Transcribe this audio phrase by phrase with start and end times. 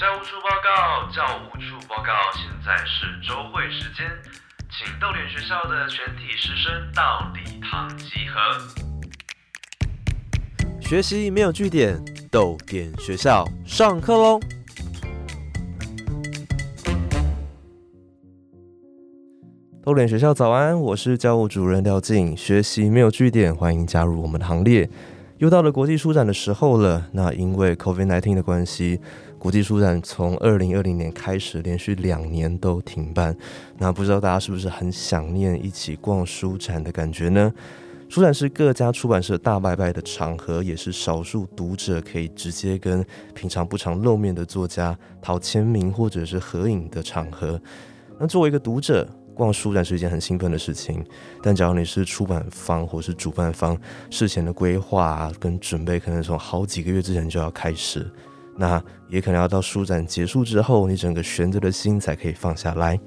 [0.00, 4.06] 教务处报告，教务处报告，现在是周会时间，
[4.70, 8.40] 请逗点学校的全体师生到礼堂集合。
[10.80, 14.40] 学习没有据点，逗点学校上课喽！
[19.84, 22.34] 逗点学校早安，我是教务主任廖静。
[22.34, 24.88] 学习没有据点，欢迎加入我们的行列。
[25.36, 28.98] 又到了国际书展的时候了，那因为 COVID-19 的关系。
[29.40, 33.34] 国际书展从二零二零年开始，连续两年都停办。
[33.78, 37.50] 那不知道大家是不是很想念一起逛书展的感觉呢？
[38.10, 43.02] 书展是各家出版社大拜拜的场合，也是少数读者可以直接跟
[43.34, 47.58] 平常不常露面的作家讨签名或者是合影的场合。
[48.18, 51.02] 那作为一个读者，逛书展是一件很兴奋的事情。
[51.42, 53.74] 但假如你是出版方或是主办方，
[54.10, 58.06] 事前的规划跟准备可能从好几个月之前就要开始。
[58.60, 63.00] 那也可能要到书展结束之后，你整个悬着的心才可以放下来。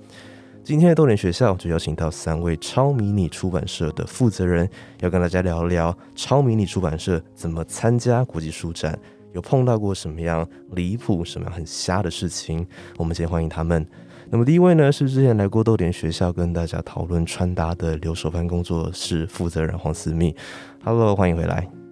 [0.63, 4.67] 今天的豆点学校就邀请到三位超迷你出版社的负责人，
[5.01, 8.97] 要跟大家聊聊超迷你出版社怎么参加国际书展，
[9.33, 12.65] 有碰到过什么样离谱、什么样很瞎的事情。
[12.97, 13.85] 我们先欢迎他们。
[14.31, 20.35] 那么第一位呢，是之前来过豆点学校跟大家讨论穿搭的留守班工作室负责人黄思密。
[20.83, 21.82] Hello，欢迎回来。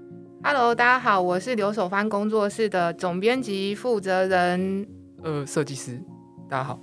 [0.43, 4.87] Hello，大家好，我是留守番工作室的总编辑负责人，
[5.21, 6.01] 呃，设计师。
[6.49, 6.79] 大家好。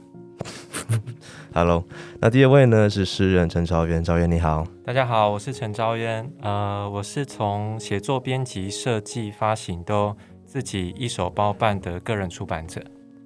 [1.52, 1.84] Hello，
[2.20, 4.64] 那第二位呢是诗人陈昭渊，昭渊你好。
[4.84, 12.80] 大家好，我是陈昭渊，呃，我是从写作、编辑、设计、发行都自己一手包办的个人出版者。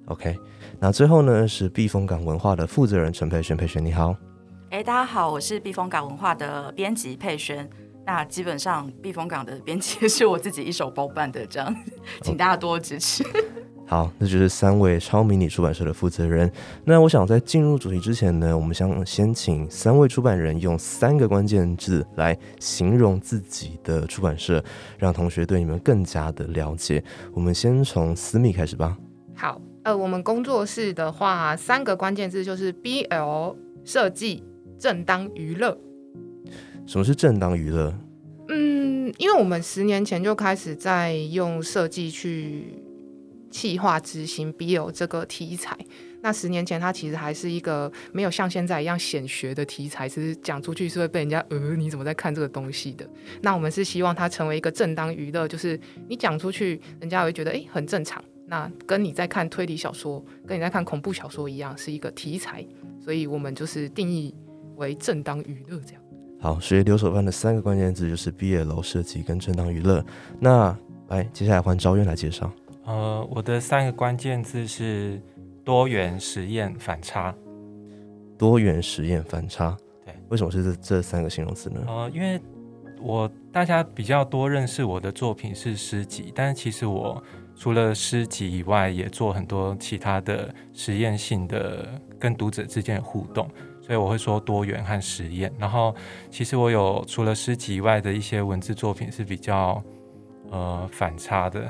[0.05, 0.35] OK，
[0.79, 4.15] 那最后呢是避风港文化的负责人陈佩璇，佩璇你好。
[4.71, 7.69] 哎，大家好，我是避风港文化的编辑佩璇。
[8.05, 11.75] 那基本上，避风港的编辑 是我自己一手包办的，这样，
[12.21, 13.23] 请大家多支持。
[13.85, 16.51] 好，那就是三位超迷你出版社的负责人。
[16.85, 24.63] 那我想在进入主题之前呢，我们想先请三位出版人用三个关键字来形容自己的出版社，
[24.97, 27.03] 让同学对你们更加的了解。
[27.33, 28.97] 我们先从私密开始吧。
[29.35, 34.43] 好，呃，我们工作室的话，三个关键字就是 BL 设计
[34.79, 35.77] 正当娱乐。
[36.85, 37.93] 什么是正当娱乐？
[38.49, 42.65] 嗯，因为我们十年前就开始在用设计去
[43.49, 45.77] 企划执行 BL 这个题材。
[46.21, 53.05] 那十年前它其实还是一个没有像现在一样显学的题材，其实讲出去是会被人家呃你怎么在看这个东西的。
[53.41, 58.23] 那我们是希望它成为一个正当娱乐，就是你讲出去，人家会觉得哎很正常。
[58.45, 62.65] 那跟你在看推理小说，跟你在看恐怖小说一样，是一个题材。
[63.01, 64.33] 所以我们就是定义
[64.75, 66.02] 为正当娱乐这样。
[66.43, 70.03] 好，所以留守班的三个关键字就是毕业楼设计跟正当娱乐。
[70.41, 70.77] 那
[71.07, 72.51] 来，接下来换招渊来介绍。
[72.83, 75.21] 呃，我的三个关键字是
[75.63, 77.33] 多元实验反差。
[78.37, 81.81] 多元实验反差，对，为什么是这这三个形容词呢？
[81.87, 82.37] 呃，因为
[83.01, 87.23] 我大家比较多认识我的作品是诗集，但是其实我
[87.55, 91.87] 除了诗集以外，也做很多其他的实验性的
[92.19, 93.47] 跟读者之间的互动。
[93.85, 95.93] 所以我会说多元和实验，然后
[96.31, 99.83] 其实我有除了诗集以外的一些文字作品是比较
[100.49, 101.69] 呃反差的，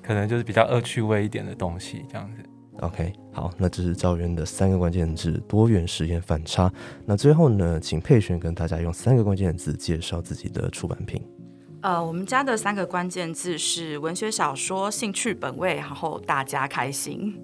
[0.00, 2.38] 可能就是比较恶趣味一点的东西这样子。
[2.78, 6.72] OK，好，那这是赵渊的三个关键字：多元、实验、反差。
[7.04, 11.20] 那最后呢，请佩璇跟大家用三个关键字介绍自己的出版品。
[11.82, 17.36] 呃，我们家的三个关键字是文学小说、兴趣本位，然后大家开心。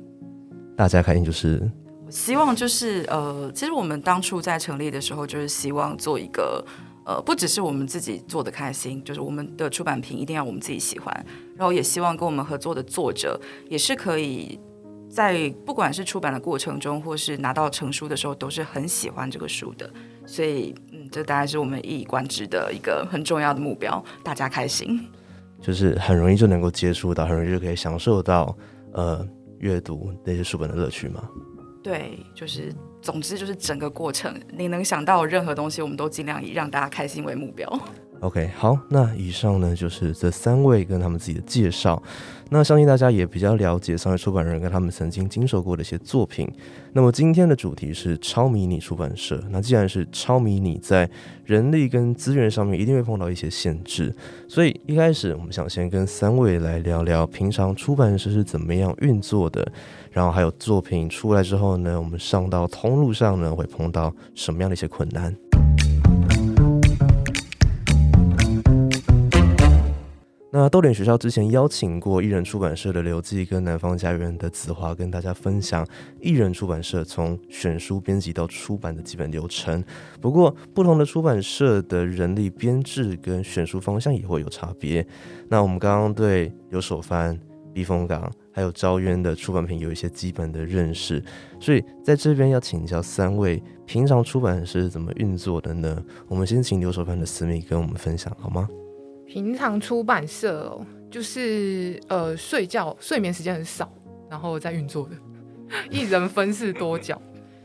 [0.77, 1.69] 大家开心就是。
[2.11, 6.65] 希望就是呃，其实我们当初在成立的时候，就是希望做一个
[7.05, 11.27] 呃，不只是我们自己做的开心，就是我们的出版品一定要我们自己喜欢，
[11.57, 14.59] 然后也希望跟我们合作的作者也是可以
[15.09, 19.91] 在不管是出版的过程中，或是拿到成书的时候，都是很喜欢这个书的。
[20.27, 25.01] 所以，嗯，这大概是我们一以贯之的一个很重要的目标，大家开心，
[25.61, 28.57] 就是很容易就能够接触到，很容易就可以享受到
[28.93, 29.27] 呃
[29.59, 31.29] 阅读那些书本的乐趣嘛。
[31.83, 37.81] 对，就是，总之就是整个过程，你能想到任何东西，我们都尽量以让大家开心为目标。
[38.21, 42.03] OK，好，那以上呢就是这三位跟他们自己的介绍。
[42.53, 46.49] 那相信大家也比较了解三位出版人跟他们曾经经手过的一些作品。
[46.93, 49.41] 那么今天的主题是超迷你出版社。
[49.51, 51.09] 那既然是超迷你，在
[51.45, 54.13] 人力跟资源上面一定会碰到一些限制，
[54.49, 59.65] 所以一开始我们想先跟三位来聊聊平常出版社是怎么样运作的，
[60.11, 65.33] 然后还有作品出来之后呢，我们上到通路上呢会碰到什么样的一些困难。
[70.53, 75.87] 那豆点学校之前邀请过艺人出版社的刘记跟南方家园的子华，跟大家分享
[76.21, 79.83] 艺人出版社从选书编辑到出版的基本流程。
[80.21, 85.07] 不过，不同的出版社的人力编制跟选书方向也会有差别。
[85.49, 87.39] 那我们刚刚对留守藩、
[87.73, 91.23] 避风港还有招渊的出版品有一些基本的认识，
[91.61, 96.03] 所以在这边要请教三位，平常出版是怎么运作的呢？
[96.27, 98.69] 我们先请刘守藩的私密跟我们分享好吗？
[99.31, 103.89] 平常出版社哦，就是呃睡觉睡眠时间很少，
[104.29, 105.15] 然后在运作的，
[105.89, 107.23] 一人分饰多角。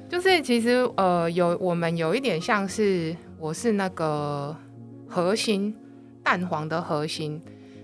[0.08, 4.56] 就是其实呃有我们有一点像是我是那个
[5.08, 5.76] 核心
[6.22, 7.42] 蛋黄的核心，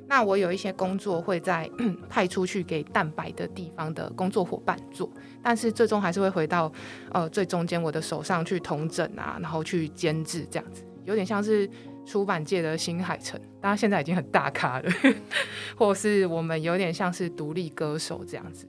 [0.07, 1.68] 那我有一些工作会在
[2.07, 5.10] 派出去给蛋白的地方的工作伙伴做，
[5.42, 6.72] 但是最终还是会回到
[7.12, 11.68] 呃最中间我的手上去统整啊，然后去监制这样子，有点像是。
[12.06, 14.92] 出版界的新海诚，当然现在已经很大咖了，
[15.75, 18.68] 或是我们有点像是独立歌手这样子，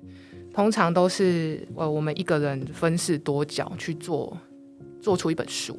[0.52, 4.37] 通常都是呃我们一个人分饰多角去做，
[5.00, 5.76] 做出一本书。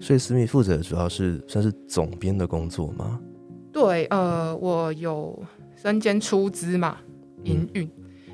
[0.00, 3.20] 所以思密负责主要是算是总编的工作吗？
[3.72, 5.38] 对，呃，我有
[5.76, 6.98] 身兼出资嘛，
[7.42, 7.90] 营运，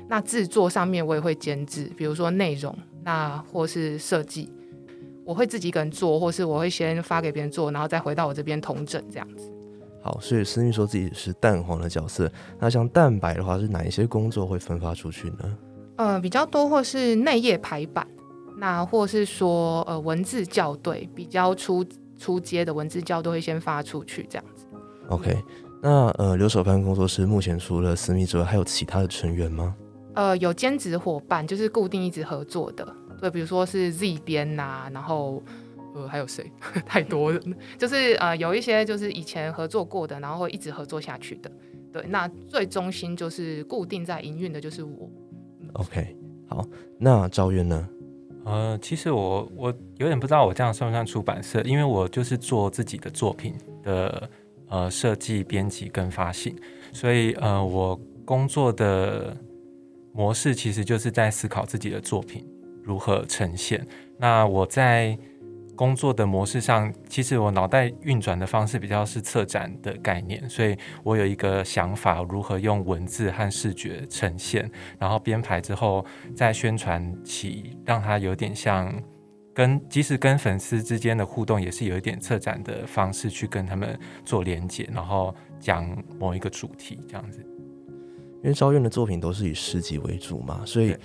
[0.07, 2.73] 那制作上面我也会监制，比如说内容，
[3.03, 4.49] 那或是设计。
[5.31, 9.49] 我会自己一个人做，或是我会先发给别人做，然后再回到我这边同整这样子。
[10.01, 12.29] 好，所以思密说自己是蛋黄的角色。
[12.59, 15.57] 那像蛋白的话，是哪一些工作会分发出去呢？
[15.95, 18.05] 呃，比较多或是内页排版，
[18.57, 21.85] 那或是说呃文字校对，比较出
[22.17, 24.65] 出街的文字校对会先发出去这样子。
[25.07, 25.41] OK，
[25.81, 29.73] 那呃留守班工作室目前除了思密之外，还有其他的成员吗？
[30.13, 32.85] 呃，有兼职伙伴，就是固定一直合作的。
[33.21, 35.41] 对，比如说是 Z 编呐，然后
[35.95, 36.51] 呃还有谁？
[36.85, 37.39] 太多了，
[37.77, 41.51] 就是呃有一些就是以前合作过的，然后会一直合作下去的。
[41.93, 45.09] 对，那最中心就是固定在营运的，就是我。
[45.73, 46.15] OK，
[46.47, 46.65] 好，
[46.97, 47.87] 那赵渊呢？
[48.43, 53.53] 呃，其实我我有点不知道我这样算不算出版社，因为我就是做自己的作品
[53.83, 54.29] 的
[54.67, 56.55] 呃设计、编辑跟发行，
[56.91, 59.37] 所以呃我工作的
[60.11, 62.43] 模式其实就是在思考自己的作品。
[62.83, 63.85] 如何呈现？
[64.17, 65.17] 那我在
[65.75, 74.69] 工作的模式上，其实我脑袋运转的方式比较是策展的概念，所以我有一个想法，如何用文字和视觉呈现，
[74.99, 76.05] 然后编排之后
[76.35, 78.93] 再宣传起，让它有点像
[79.55, 85.89] 跟即使跟粉丝之间的互动，也是有一点策展的方式去跟他们做连接，然后讲
[86.19, 87.39] 某一个主题这样子。
[88.43, 90.95] 因为昭院的作品都是以诗集为主嘛，所以。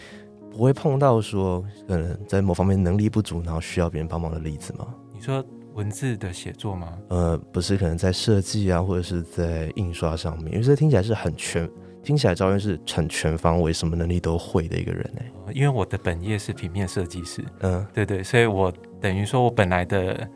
[0.56, 4.86] 不会碰到说可能在某方面能力不足，然后需要别人帮忙的例子吗？
[5.12, 5.44] 你说
[5.74, 6.98] 文字的写作吗？
[7.08, 11.68] 呃，不是，可能在设计啊，或者是在印刷上面，因为这听起来是很全，
[12.02, 15.20] 听起来赵渊是很全方位，什么能力都会的一个人呢。
[15.52, 20.28] 因为我的本业是平面设计师，嗯，对对，所以我等于说我本来的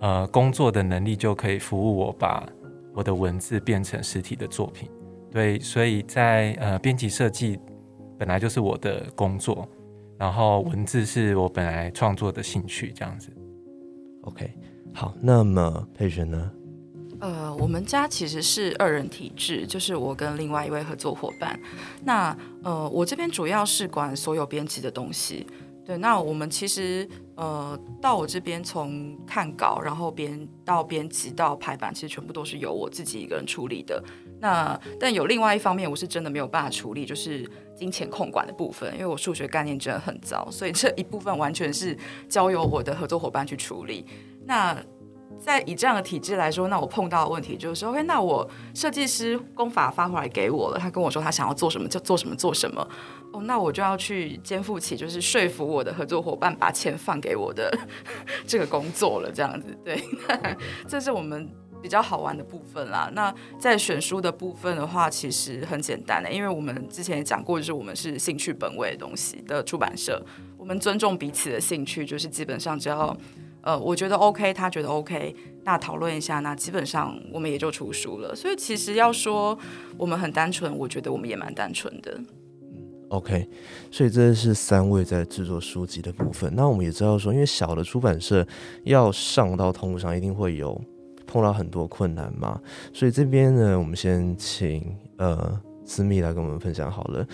[0.00, 2.46] 呃工作的能力就可以服务我把
[2.94, 4.90] 我的文字变成实体的作品。
[5.30, 7.58] 对，所以在呃编辑设计。
[8.18, 9.68] 本来就是我的工作，
[10.18, 13.30] 然后文字是我本来创作的兴趣，这样子。
[14.22, 14.50] OK，
[14.92, 16.50] 好，那么佩璇呢？
[17.20, 21.58] 呃，我们家其实是二人体制，就是我跟另外一位合作伙伴。
[22.04, 25.46] 那呃，我这边主要是管所有编辑的东西。
[25.84, 34.00] 对，那我们其实呃，到我这边从看稿，然后编到编辑到排版，其实全部都是由我自己一个人处理的。
[34.38, 41.96] 那但有另外一方面，我是真的没有办法处理，就是金钱控管的部分，因为我数学概念真的很糟，所以这一部分完全是
[42.28, 44.04] 交由我的合作伙伴去处理。
[44.44, 44.76] 那
[45.38, 52.88] 在以这样的体制来说，那我碰到的问题就是，OK，那我设计师工法发回来给我了，他跟我说他想要做什么就做什么做什么，
[53.32, 57.72] 哦，那我就要去肩负起就是说服我的合作伙伴把钱放给我的
[58.46, 60.02] 这个工作了，这样子，对，
[60.88, 61.48] 这是我们。
[61.80, 70.20] 比较好玩的部分啦，那在选书的部分的话，其实很简单的，因为我们之前也讲过，就是我们是兴趣本位的东西的出版社，
[70.56, 73.16] 我们尊重彼此的兴趣，就是基本上只要
[73.62, 78.34] 呃我觉得 OK，他觉得 OK，那讨论一下，那基本上我们也就出书了。
[78.34, 79.56] 所以其实要说
[79.96, 82.20] 我们很单纯，我觉得我们也蛮单纯的。
[83.10, 83.48] OK，
[83.90, 86.52] 所以这是三位在制作书籍的部分。
[86.54, 88.46] 那我们也知道说，因为小的出版社
[88.84, 90.78] 要上到通路上，一定会有。
[91.28, 92.58] 碰到很多困难嘛，
[92.92, 94.82] 所以这边呢，我们先请
[95.18, 97.26] 呃思密来跟我们分享好了。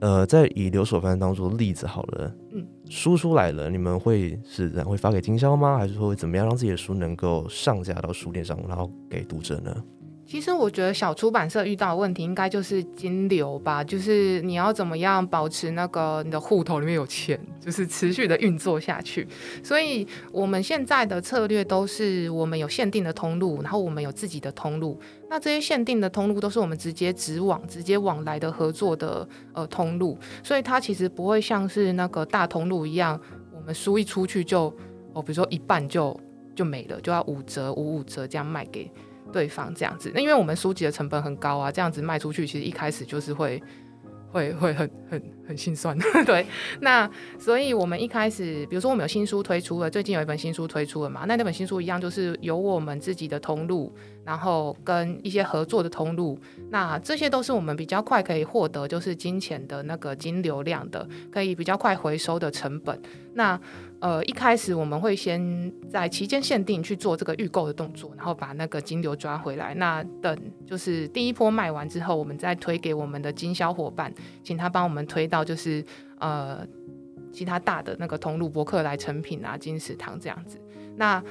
[0.00, 5.78] 呃，在以留守番当做例子好了，嗯，书出来了，你们会是会发给经销吗？
[5.78, 9.74] 还是说会怎么样让自己的书能够上架到书店上，然后给读者呢？
[10.34, 19.28] 其实我觉得小出版社遇到的问题应该就是金流吧，就是你要怎么样保持那个你的户头里面有钱，就是持续的运作下去。
[19.62, 24.98] 所以我们现在的策略都是我们有限定的通路，然后我们有自己的通路。
[25.30, 33.20] 那这些限定的通路都是我们直接直往、直接往来的合作的呃通路，所以它其实不会像是那个大通路一样，
[33.54, 34.62] 我们书一出去就
[35.12, 36.20] 哦，比如说一半就
[36.56, 38.90] 就没了，就要五折、五五折这样卖给。
[39.34, 43.60] 对方这样子，那因为我们书籍的成本很高啊，这样子卖出去，其实一开始就是会
[44.30, 45.96] 会会很很很心酸。
[46.24, 46.46] 对，
[46.80, 47.08] 那
[47.38, 53.92] 所以我们一开始，比如说我们有新书推出了，最近有一本新书推出了嘛，那那本新书一样，就是有我们自己的通路，
[54.24, 56.38] 然后跟一些合作的通路，
[56.70, 63.00] 那这些都是我们比较快可以获得就是金钱的那个金流量的，可以比较快回收的成本。
[63.34, 63.60] 那
[63.98, 69.74] 呃，一开始我们会先在期间限定去做这个预购的动作，然后把那个金流抓回来。
[69.74, 70.36] 那等
[70.66, 75.84] 就是第一波卖完之后，我们再推给我们的经销伙伴，请他帮我们推到就是
[76.18, 76.66] 呃
[77.32, 80.58] 其他大的那个通路，博客来成品啊、金石堂这样子。
[80.96, 81.22] 那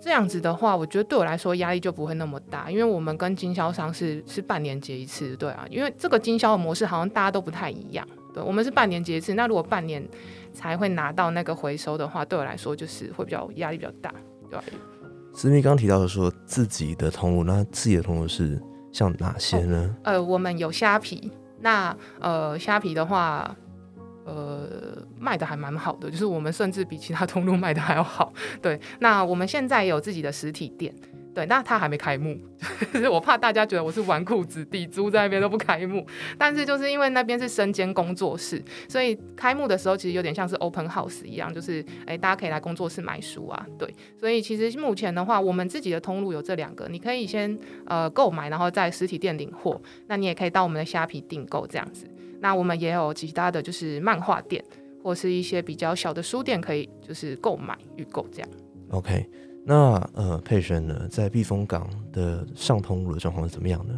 [0.00, 8.06] 这样子的话，我觉得对我来说压力就不会那么大，因为我们跟经销商是是半年结一次，对啊，因为这个经销的模式好像大家都不太一样。
[8.32, 10.06] 对，我们是半年结一次，那如果半年。
[10.54, 14.12] 才会拿到那个回收的话，对我来说就是会比较压力比较大，
[14.50, 14.58] 对
[15.32, 19.94] 思密刚提到的说自己的通路，那自己的通路是像哪些呢？
[20.02, 23.56] 呃，我们有虾皮，那呃虾皮的话，
[24.24, 24.66] 呃
[25.18, 28.32] 卖的还蛮好的，就是我们甚至比其他通路卖的还要好。
[28.60, 30.94] 对，那我们现在有自己的实体店。
[31.38, 32.36] 对，那他还没开幕，
[32.90, 36.04] 是我怕大家觉得我是纨绔子弟，租在那边都不开幕。
[36.36, 43.66] 但是就是因为那边是身兼工作室，所以开幕的时候其实有点像是 open house 一样，就是哎，大家可以来工作室买书啊。
[43.78, 49.80] 对，所以其实目前的话，我们自己的通路有这两个，你可以先呃购买，然后在实体店领货。
[50.08, 52.04] 那你也可以到我们的虾皮订购这样子。
[52.40, 54.64] 那我们也有其他的就是漫画店，
[55.04, 58.48] 或是一些比较小的书店，可以就是购买预购这样。
[58.90, 59.24] OK。
[59.68, 63.92] 那呃，佩璇呢，在避风港的上通路的状况是怎么样呢？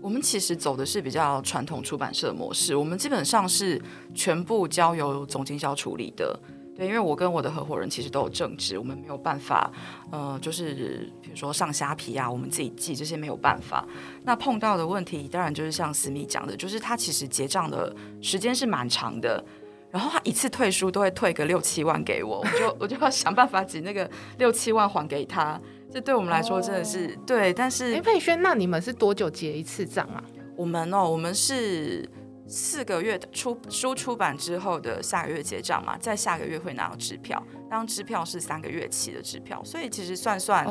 [0.00, 3.82] 我们其实走的是比较传统出版社模式，我们基本上是
[4.14, 6.38] 全部交由总经销处理的。
[6.76, 9.68] 对，因为我跟我的合伙人其实都有正职，我们没有办法，
[10.12, 13.84] 呃，就是比如说上虾皮啊，我们自己寄这些没有办法。
[14.22, 19.44] 那碰到的问题，当然就是像思密讲的，就是他其实结账的时间是蛮长的。
[19.90, 25.60] 然后他一次退书都会退个六七万给我，我就我就要想办法挤那个六七万还给他。
[25.90, 30.22] 这对我们来说真的是对，但是哎，佩轩，那你们是多久结一次账啊？
[30.54, 32.06] 我们哦，我们是
[32.46, 40.66] 四个月出书出版之后的下个月结账嘛，在下个月会拿到支票，当支票是三个月期的支票，所以其实算算，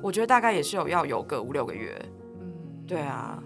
[0.00, 1.94] 我觉得大概也是有要有个五六个月。
[2.40, 2.52] 嗯，
[2.86, 3.42] 对啊。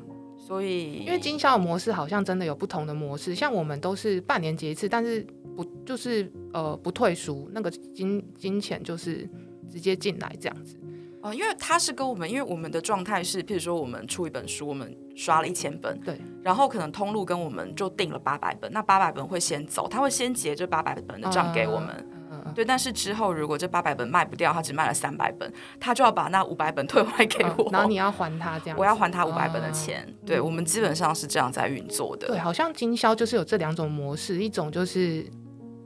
[0.47, 5.27] 所以，因为经销的模式好像真的有不同的模式，像我们都是半年结一次，但是
[5.57, 9.29] 不就是呃不退书，那个金金钱就是
[9.69, 10.77] 直接进来这样子。
[11.21, 22.09] 哦，因为他是跟我们，因为我们的状态是，譬如说我们出一本书，我们刷了一千本，对，然后可能通路跟我们就定了八百本，那八百本会先走，他会先结这八百本的账给我们。
[22.57, 30.11] 对，但是之后如果这八百本卖不掉，他只卖了三百本，他就要把那五百本退还给我，然后你要还他这样，我要还他五百本的钱。
[30.25, 32.29] 对，我们基本上是这样在运作的。
[32.29, 35.27] 对，好像经销就是有这两种模式，一种就是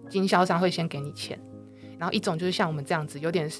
[0.08, 1.36] 经销商会先给你钱，
[1.98, 3.50] 然后一种就是像我们这样子，有点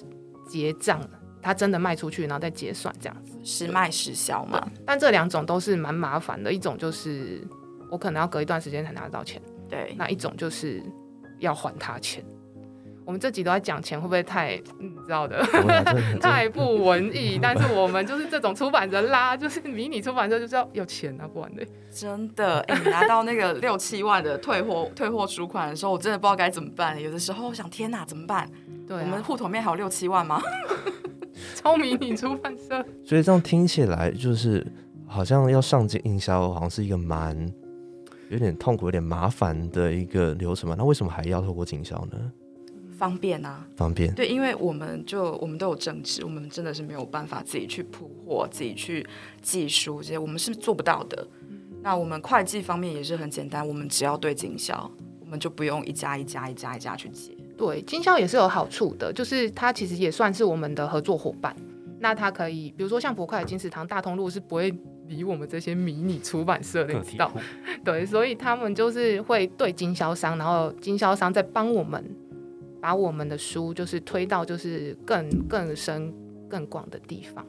[0.48, 1.00] 结账，
[1.42, 4.64] 他真的卖出去然后再结算这样子，实卖实销嘛。
[4.86, 7.44] 但这两种都是蛮麻烦的，一种就是
[7.90, 10.80] 我可能要隔一段时间才拿得到钱，对，那一种就是
[11.40, 12.24] 要还他钱。
[13.04, 15.42] 我们这集都在讲钱，会不会太你知道的
[16.20, 17.38] 太不文艺？
[17.42, 21.66] 但是我们就是这种出版人啦，就是迷你出版社就是要有钱啊，不然的。
[21.90, 27.00] 真的，哎，拿到那个 六七万的退货退货赎款的时候，我真的不知道该怎么办。
[27.00, 28.48] 有的时候我想，天哪，怎么办？
[28.86, 30.40] 对，我们户头面还有六七万吗？
[31.56, 32.84] 超迷你出版社。
[33.04, 34.64] 所以这样听起来，就是
[35.06, 37.36] 好像要上进营销，好像是一个蛮
[38.28, 40.76] 有点痛苦、有点麻烦的一个流程嘛。
[40.78, 42.32] 那为什么还要透过经销呢？
[43.00, 44.14] 方便啊，方便。
[44.14, 49.06] 对，因为我们就我们都有正职，我们真的是没有办法自己去铺货、自己去
[49.40, 51.26] 寄书这些，我们是做不到的。
[51.82, 57.32] 那我们会计方面也是很简单，我们只要对经销，我们就不用一家一家、一家一家去接。
[57.56, 61.56] 对，经销也是有好处的，就是它其实也算是我们的合作伙伴。
[62.00, 64.70] 那它可以，比如说像博快金石堂、大通路是不会
[65.08, 67.32] 理我们这些迷你出版社的，你知道？
[67.82, 72.04] 对，所以他们就是会对经销商，然后经销商在帮我们。
[72.80, 76.12] 把我们的书就是推到就是更更深
[76.48, 77.46] 更广的地方，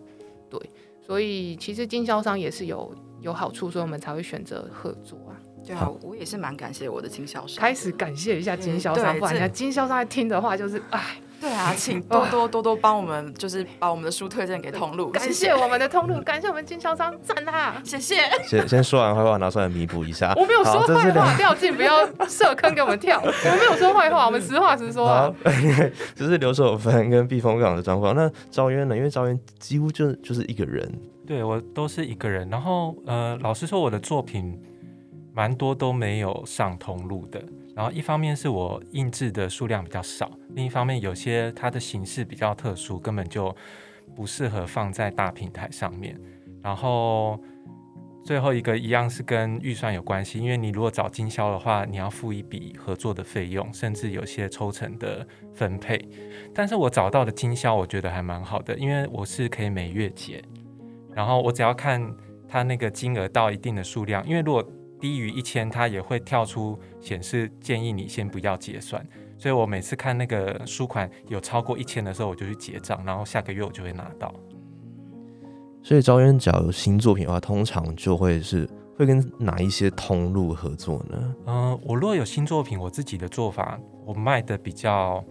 [0.50, 0.59] 对，
[1.00, 5.39] 所以其实经销商也是有有好处，所以我们才会选择合作啊。
[5.65, 7.61] 对啊，我也是蛮感谢我的经销商。
[7.61, 11.21] 开始感谢一下经销商，不然人家经销商在听的话就是哎。
[11.41, 15.10] 对啊， 请多多多多帮我们，就是把我们的书推荐给通路。
[15.12, 18.17] 感谢我们的通路，感谢我们经销商，赞他，谢谢。
[18.48, 20.33] 先先说完坏话，拿出来弥补一下。
[20.38, 23.19] 我没有说坏话，掉进不要设坑给我们跳。
[23.19, 25.33] 我们没有说坏话，我们实话实说啊。
[26.15, 28.15] 就是留守分跟避风港的状况。
[28.15, 28.95] 那招渊呢？
[28.95, 30.88] 因为招渊几乎就就是一个人。
[31.25, 32.48] 对我都是一个人。
[32.50, 34.60] 然后呃，老实说，我的作品
[35.33, 37.41] 蛮多都没有上通路的。
[37.81, 43.55] 然后一方面是我印制的数量比较少，另一方面有些它的形式比较特殊，根本就
[44.15, 46.15] 不适合放在大平台上面。
[46.61, 47.41] 然后
[48.23, 56.07] 最后一个一样是跟预算有关系，因为你如果找经销的话，你要付一笔合作的费用，甚至有些抽成的分配。
[56.53, 60.39] 但是我找到的经销我觉得还蛮好的，因为我是可以每月结，
[61.15, 62.15] 然后我只要看
[62.47, 64.63] 它那个金额到一定的数量，因为如果
[65.01, 69.05] 低于一千，它也会跳出显示建议你先不要结算，
[69.38, 74.31] 所以我每次看那个书款有超过一千的时候，我就去结账，然后下个月我就会拿到。
[75.84, 81.36] 所以招远只要有新作品的话，通常就会是会跟哪一些通路合作呢？
[81.48, 85.25] 嗯，我如果有新作品，我自己的做法，我卖的比较，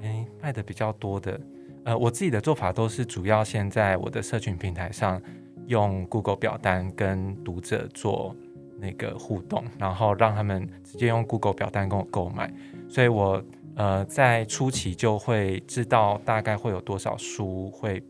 [0.00, 1.38] 哎，卖的比较多的，
[1.84, 5.20] 呃，我自己的做法都是主要先在我的社群平台上
[5.66, 8.34] 用 Google 表单跟读者做。
[8.78, 12.52] 那个互动，然后让他们直接用 Google 表单跟我购买，
[12.88, 13.42] 所以我
[13.76, 18.02] 呃在初期就会知道大概会有多少书会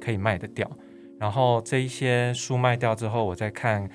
[0.00, 0.70] 可以卖得掉，
[1.18, 3.88] 然后这一些书卖掉之后，我再看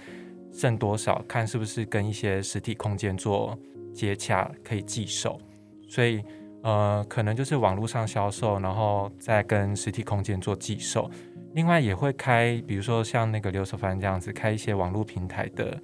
[0.51, 3.57] 剩多少，看是不是跟一些实体空间做
[3.93, 5.39] 接洽可以寄售，
[5.87, 6.23] 所以
[6.63, 11.09] 呃可能就是网络上销售，然后再跟实体空间做寄售，
[11.53, 15.77] 另外也会开，比如说像那个刘守凡这样子，开一些网络平台的。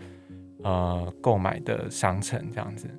[0.63, 2.89] 呃，购买的商城这样子。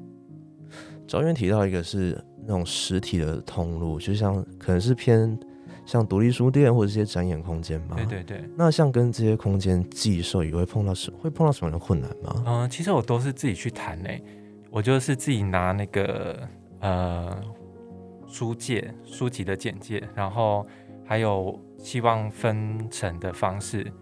[1.07, 5.39] 赵渊提到一个是那种实体的通路，就像可能是偏
[5.85, 7.97] 像独立书店或者一些展演空间嘛。
[7.97, 8.45] 对对对。
[8.57, 12.45] 那像跟这些空间寄售，也会碰到什会碰到什么样的困难吗？
[12.47, 14.23] 嗯，其实我都是自己去谈诶，
[14.71, 17.37] 我就是自己拿那个呃
[18.29, 20.65] 书介书籍的简介，然后
[21.05, 23.93] 还有希望分成的方式。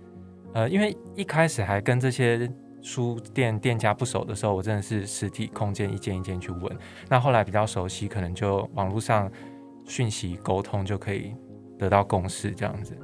[0.53, 2.49] 呃，因为一开始还跟这些。
[2.81, 6.79] 书店店家不熟的时候，我真的是实体空间一间一间去问。
[7.09, 9.31] 那后来比较熟悉，可能就网络上
[9.85, 11.35] 讯息沟通就可以
[11.79, 12.97] 得到共识这样子。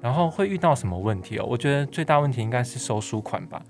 [0.00, 1.46] 然后会遇到什么问题哦？
[1.48, 3.62] 我觉得最大问题应该是收书款吧，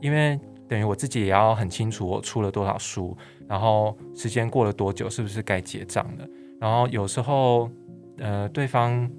[0.00, 3.16] 因为等于我自己也要很清楚我出了多少书，
[3.48, 6.26] 然后时间过了多久，是不是该结账了。
[6.60, 7.70] 然后有时候
[8.18, 9.10] 呃，对方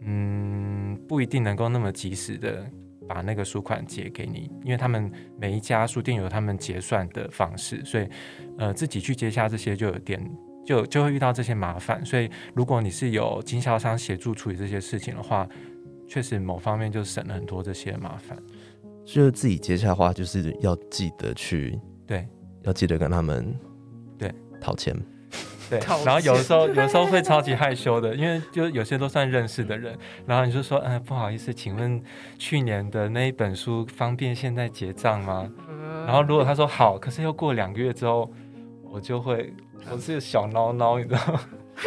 [0.00, 2.64] 嗯不一定能够那么及时的。
[3.12, 8.08] 把那个书款结给你，因为他们每一家书店有他们结算的方式，所以
[8.56, 10.30] 呃自己去接下这些就有点
[10.64, 12.06] 就就会遇到这些麻烦。
[12.06, 15.48] 所以如果你是有经销商协助处理这些事情的话，
[16.06, 18.38] 确实某方面就省了很多这些麻烦。
[19.04, 22.24] 就是自己接下的话，就是要记得去对，
[22.62, 23.52] 要记得跟他们
[24.16, 24.94] 对讨钱。
[25.70, 32.02] 对， 然后有的时候，有时候会超级害羞的，因为就有些都算认识的人，然后你就说，嗯，不好意思，请问
[32.36, 35.48] 去年的那一本书方便现在结账吗？
[36.06, 38.28] 然后如果他说好，可是又过两个月之后，
[38.82, 39.54] 我就会，
[39.90, 41.40] 我是小孬孬，你知道吗？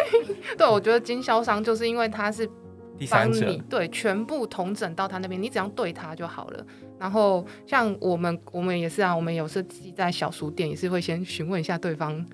[0.58, 2.50] 对，我觉得经销商就是因为他是
[2.98, 6.66] 第三者，对，全部同整到他那边，你只要对他就好了。
[7.00, 12.26] 然后像我们，我们也是啊，我们有时候在小书店也是会先询问一下对方。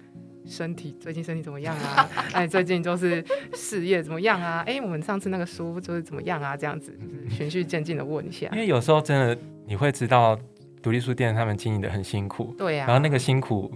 [0.49, 2.09] 身体最近身体怎么样啊？
[2.33, 4.63] 哎，最近就是事业怎么样啊？
[4.65, 6.57] 哎，我们上次那个书就是怎么样啊？
[6.57, 6.91] 这样子
[7.29, 8.47] 循序渐进的问一下。
[8.53, 10.37] 因为有时候真的你会知道
[10.81, 12.85] 独立书店他们经营的很辛苦，对呀。
[12.87, 13.71] 然后那个辛苦，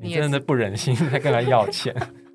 [0.00, 1.94] 你真的不忍心再跟他要钱。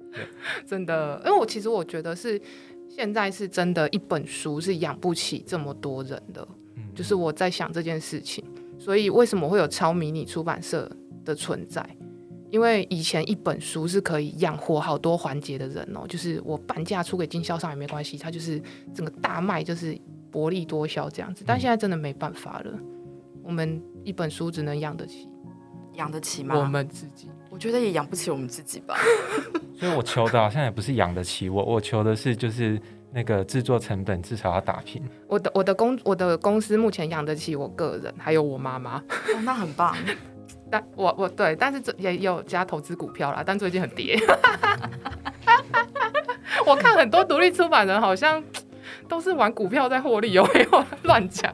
[0.67, 2.39] 真的，因为我其实我觉得是
[2.87, 6.47] 现在是真的，一本书是养不起这么多人的。
[6.75, 8.43] 嗯，就是我在想这件事情，
[8.77, 10.87] 所以为什么会有超迷你出版社
[11.25, 11.83] 的存在？
[12.53, 18.61] 因为以前一本书是可以养活好多环节的人哦，就是我半价出给经销商也没关系，它就是
[18.93, 21.43] 整个大卖，就是薄利多销这样子。
[21.47, 22.71] 但现在真的没办法了，
[23.41, 25.27] 我们一本书只能养得起，
[25.95, 26.55] 养得起吗？
[26.55, 28.95] 我们自己，我觉得也养不起我们自己吧。
[29.75, 32.79] 所以我求的好像也不是养得起我，我求的是就是
[33.11, 35.01] 那个制作成本至少要打平。
[35.27, 39.03] 我的我的公我的公司目前养得起我个人，还有我妈妈，
[39.43, 39.97] 那很棒。
[40.73, 44.19] 但我我对，但是这也有加投资股票啦，但最近很跌。
[46.65, 48.43] 我看很多独立出版人好像
[49.07, 51.53] 都是玩股票在获利，有 没有乱讲？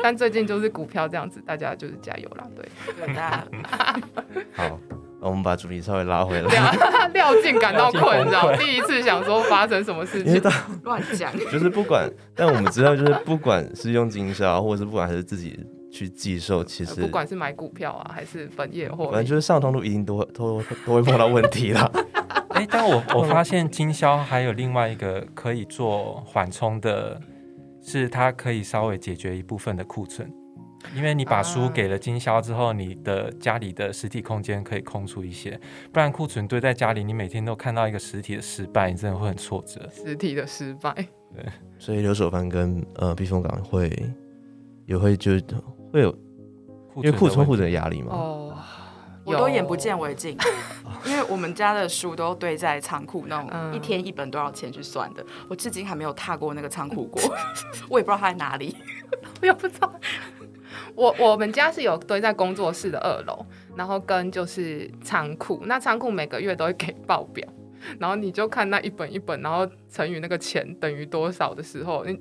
[0.00, 2.64] 但最近就是股票这样子，大家就是加油啦，对。
[2.94, 3.44] 对大家
[4.52, 4.78] 好，
[5.20, 10.40] 那我们把主题稍微拉回来，廖廖静感到困扰，第一次想说发生什么事情，
[10.84, 11.36] 乱讲。
[11.50, 15.58] 就是不管，但我们知道，就是不管是用经销，或者是不管还是自己
[15.94, 21.88] 去寄售，其实不管是买股票啊，还是本业或，反正就是上通路一定都会都都会碰到问题啦。
[22.50, 27.20] 哎，但我我发现经销还有另外一个可以做缓冲的，
[27.80, 30.28] 是它可以稍微解决一部分的库存，
[30.96, 35.60] 因为你把书啊给了经销之后，你的家里的实体空间可以空出一些，
[35.92, 39.88] 不然库存堆在家里，你每天都看到一个实体的失败，你真的会很挫折。
[39.92, 40.92] 实体的失败。
[41.34, 41.44] 对
[41.78, 43.90] 所以留守番跟呃避风港会
[44.86, 45.32] 也会就
[45.94, 46.10] 会有，
[46.96, 48.08] 因为库存的问题户的压力嘛。
[48.10, 48.56] 哦，
[49.22, 50.36] 我都眼不见为净，
[51.06, 55.24] 因为我们家的书都堆在仓库那种，嗯一天一本多少钱去算的。
[55.48, 57.22] 我至今还没有踏过那个仓库过，
[57.88, 58.76] 我也不知道它在哪里。
[59.40, 59.92] 我也不知道。
[60.96, 67.48] 我我们家是有堆在工作室的二楼，然后跟就是仓库，那仓库每个月都会给报表，
[67.98, 72.18] 然后你就看那一本一本，然后乘以那个钱等于多少的时候，你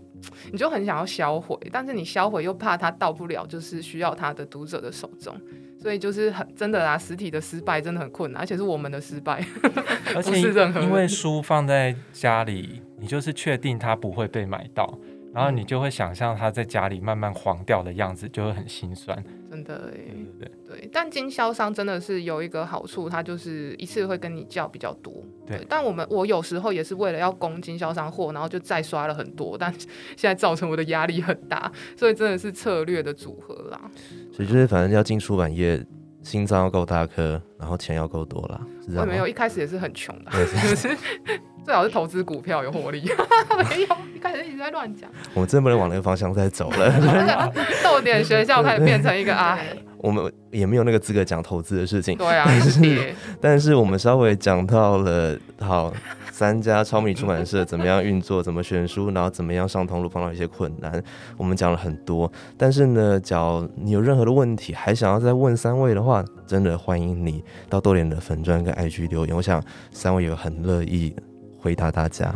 [0.51, 5.35] 你就很想要销毁，但是你销毁又怕它到不了，就是需要它的读者的手中，
[5.79, 9.43] 所以就是很真的啊，实体的失败真的很困难，而且是我们的失败，
[10.15, 14.97] 而且不是任何因为书放在家里，你就是确定它不会被买到，
[15.33, 19.23] 然后你就会想象它在家里慢慢黄掉的样子，就会很心酸。
[19.53, 19.91] 真的欸
[20.39, 25.13] 对对对，但经销商真的是有一个好处，他就是一次会跟你叫比较多。
[25.45, 29.71] 对但我们我有时候也是为了要供经销商货，然后就再刷了很多，但
[30.17, 33.91] 现在造成我的压力很大，所以真的是策略的组合啦。
[34.31, 35.79] 所以就是反正要进出版业，
[36.23, 39.27] 心脏要够大颗，然后钱要够多啦，是这样我没有，？
[39.27, 40.31] 一开始也是很穷的，
[40.75, 40.97] 是
[41.63, 43.01] 最好是投资股票有获利，
[43.69, 45.09] 没有，一开始一直在乱讲。
[45.33, 47.53] 我们真不能往那个方向再走了。
[47.83, 53.15] 逗点学校开始变成一个哎，我们也没有那个资格讲投资的事情，对啊，但是。
[53.39, 55.93] 但是我们稍微讲到了好
[56.33, 61.01] 三家超米出版社怎么样运作，怎么选书，然后怎么样上通路碰到一些困难，
[61.37, 62.29] 我们讲了很多。
[62.57, 71.15] 但是呢，假如你有任何的问题，还想要再问三位的话，真的欢迎你到豆点的粉砖跟 IG 留言，我想三位也很乐意
[71.59, 72.33] 回答大家。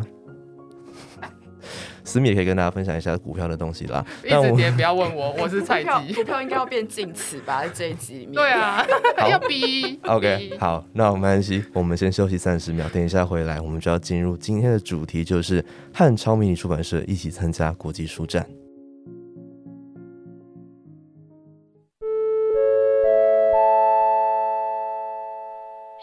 [2.08, 4.04] 思密也可以跟大家分享一下股票的东西啦。
[4.24, 6.14] 一但我直跌，不要问我，我是菜鸡。
[6.14, 8.34] 股票应该要变净词吧，在这一集里面。
[8.34, 8.86] 对，啊，
[9.18, 10.00] 好要逼。
[10.04, 18.48] OK，逼好，那我们安息，我们先休息三十秒，等一下回来，我们就要进入今天的主题，就是和超迷你出版社一起参加国际书展。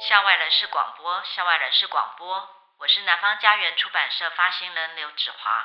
[0.04, 2.28] 校外人士广播，校外人士广播，
[2.76, 5.64] 我是南方家园出版社发行人刘芷华。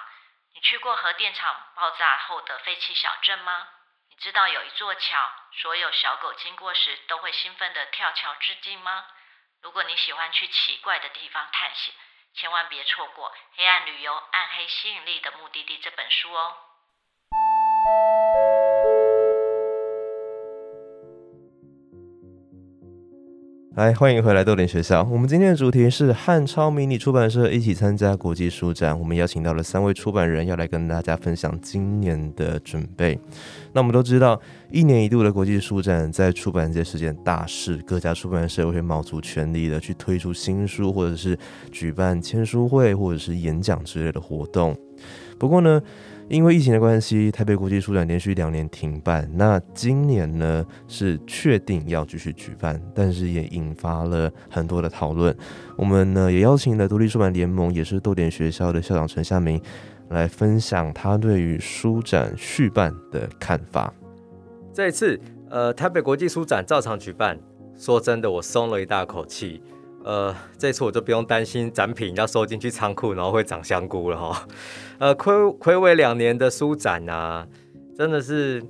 [0.59, 3.65] 你去过核电厂爆炸后的废弃小镇吗？
[4.09, 9.05] 你知道有一座桥，所有小狗经过时都会兴奋地跳桥致敬吗？
[9.61, 11.95] 如果你喜欢去奇怪的地方探险，
[12.33, 16.57] 千万别错过《黑暗旅游：暗黑吸引力的目的地》这本书哦。
[23.79, 25.07] 来，欢迎回来豆点学校。
[25.09, 28.99] 我们今天的主题是汉超迷你出版社一起参加国际书展。
[28.99, 33.17] 我们邀请到了三位出版人，要来跟大家分享今年的准备。
[33.71, 34.37] 那我们都知道，
[34.69, 41.39] 一年一度的国际书展在出版界是件大事，各家出版社会卯足全力的去推出新书，或者是
[41.71, 44.75] 举办签书会，或者是演讲之类的活动。
[45.37, 45.81] 不过呢，
[46.29, 49.27] 因为疫情的关系，台北国际书展连续两年停办。
[49.33, 55.35] 那今年呢是确定要继续举办，但是也引发了很多的讨论。
[55.75, 59.59] 我们呢也邀请了独立出版联盟，也是豆点学校的校长陈夏明
[60.09, 63.91] 来分享他对于书展续办的看法。
[64.71, 67.39] 这一次，呃，台北国际书展照常举办。
[67.75, 69.63] 说真的，我松了一大口气。
[70.03, 74.47] 呃，这次我就不用担心展品要收进去仓库，然后会长香菇了哈。
[74.99, 77.47] 呃，亏亏违两年的书展啊，
[77.97, 78.63] 真的是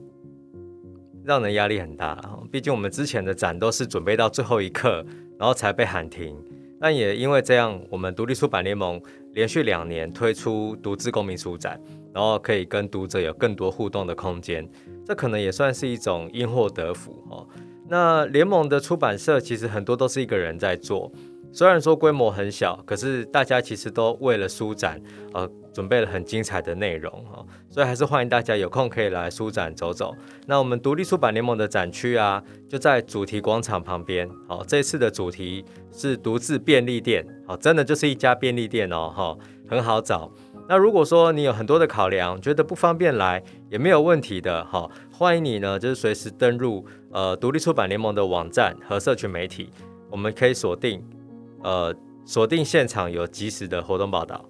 [1.24, 2.20] 让人压力很大。
[2.52, 5.06] 毕竟我们之前的展都是准备到最后一刻，
[5.38, 6.36] 然后才被喊停。
[6.82, 9.02] 但也因为这样，我们独立出版联盟
[9.34, 11.80] 连续两年推出独自公民书展，
[12.13, 14.68] 然后可以跟读者有更多互动的空间。
[15.06, 17.48] 这可能也算是一种因祸得福哦。
[17.89, 21.12] 那联盟的出版社其实很多都是一个人在做，
[21.52, 25.02] 虽然说规模很小，可是大家其实都为了书展，
[25.34, 27.43] 呃，准备了很精彩的内容哦。
[27.67, 30.15] 所以还是欢迎大家有空可以来书展走走。
[30.45, 34.30] 那我们独立出版联盟的展区啊，就在主题广场旁边。
[34.47, 39.36] 好、这次的主题是独自便利店，好、真的就是一家便利店哦，哈、
[39.67, 40.32] 很好找。
[40.67, 49.69] 那如果说你有很多的考量，觉得不方便来也没有问题的，哈，欢迎你呢，就是随时登入呃独立出版联盟的网站和社群媒体，
[50.10, 51.04] 我们可以锁定
[51.63, 51.93] 呃
[52.26, 54.43] 锁定现场有及时的活动报道。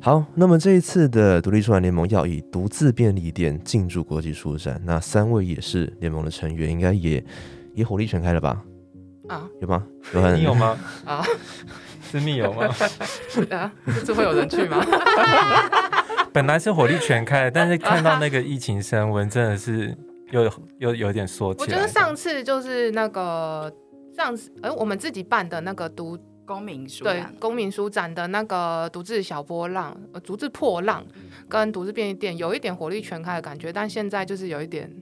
[0.00, 7.24] 好，那么这一次的独立出版联盟要以独自便利店进驻国际书展，那三位也是联盟的成员，应该也
[7.74, 8.64] 也火力全开了吧？
[9.28, 9.86] 啊有吗？
[10.12, 10.76] 有很你有吗？
[11.06, 11.24] 啊
[12.02, 12.66] 私密有吗？
[13.50, 14.84] 啊，这次会有人去吗？
[16.32, 19.96] 本来是火力全开的，但是看到那个疫情升温，真的是
[20.32, 21.64] 又又有点缩起来。
[21.64, 23.72] 我觉得上次就是那个
[24.16, 31.04] 上次，哎、我们自己办的那个读公民书对公民书展的那个独自小波浪、呃独自破浪
[31.48, 34.92] 跟独自便利店有一点火力全开的感觉，但现在就是有一点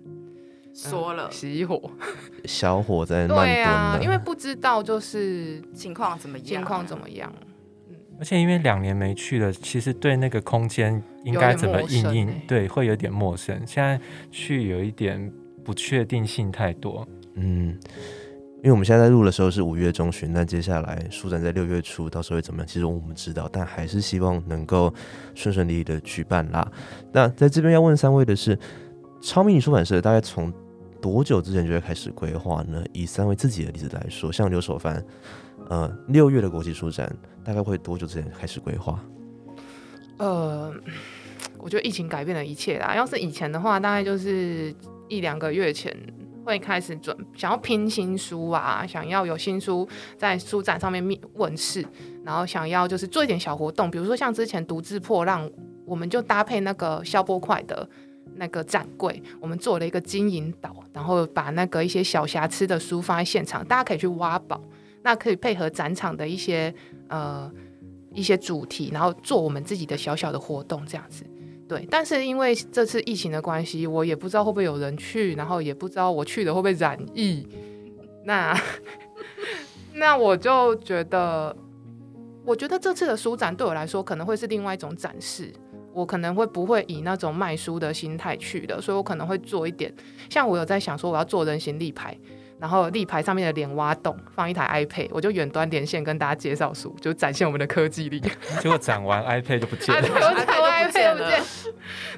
[0.75, 1.91] 缩了，熄火。
[2.45, 6.47] 小火在慢对啊因为不知道就是情况怎么样？
[6.47, 7.33] 情况怎么样。
[8.21, 13.59] 而且因为两年没去了，其实对那个空间应该怎么应应对，会有点陌生。
[13.67, 13.99] 现在
[14.31, 15.33] 去有一点
[15.65, 17.09] 不确定性太多。
[17.37, 17.79] 嗯，
[18.59, 22.67] 因为我们现在在录的时候是五月中旬，那接下来书展在六月初，到时候会怎么样？
[22.67, 24.93] 其实我们知道，但还是希望能够
[25.35, 26.71] 顺顺利利的举办啦。
[27.13, 28.59] 那在这边要问三位的是，
[29.23, 30.53] 超迷你出版社大概从
[31.01, 32.85] 多久之前就会开始规划呢？
[32.93, 35.03] 以三位自己的例子来说，像刘守凡，
[35.71, 37.11] 呃，六月的国际书展
[37.51, 39.05] 大概会多久之前开始规划？
[40.19, 40.73] 呃，
[41.59, 42.95] 我觉得疫情改变了一切啦。
[42.95, 44.73] 要是以前的话，大概就是
[45.09, 45.93] 一两个月前
[46.45, 51.85] 会开始准想要拼新书啊，想要有新书在书展上面面问世，
[52.25, 55.51] 然后想要就是做一点小活动，比如说像之前独自破浪，
[55.85, 57.89] 我们就搭配那个消波块的。
[58.37, 64.59] 那个展柜，我们做了一个金银岛，然后把那个一些小瑕疵的书放在现场，大家可以去挖宝。
[65.03, 66.73] 那可以配合展场的一些
[67.09, 67.51] 呃
[68.15, 71.25] 一些主题，然后做我们自己的小小的活动这样子。
[71.69, 77.47] 对，但是因为这次疫情的关系，我也不知道会不会有人去，然后也不知道我去了会不会染疫。
[78.25, 78.59] 那
[79.95, 81.57] 那我就觉得，
[82.45, 85.53] 我觉得这次的书展对我来说可能会是另外一种展示。
[85.93, 89.93] 我可能会不会以那种卖书的心态去的，所以我可能会做一点，
[90.31, 92.17] 像我有在想说我要做人形立牌，
[92.61, 98.21] 然后立牌上面的脸挖洞，放一台 iPad，我就远端连线跟大家介绍书，就展现我们的科技力。
[98.61, 100.03] 结果展完 iPad 就不见了。
[100.03, 101.31] 展完 iPad 就不见了。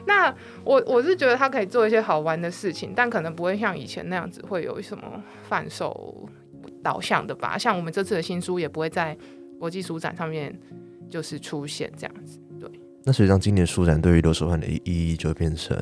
[0.05, 5.05] 那我我是觉得他可以做一些好玩的事情，但可能不会像以前那样子会有什么
[5.49, 6.29] 贩售
[6.83, 7.57] 导向的吧。
[7.57, 9.17] 像我们这次的新书也不会在
[9.61, 10.53] 国际书展上面
[11.09, 12.69] 就是出现这样子，对，
[13.05, 15.77] 那实际上今年书展对于刘守汉的意义就会变成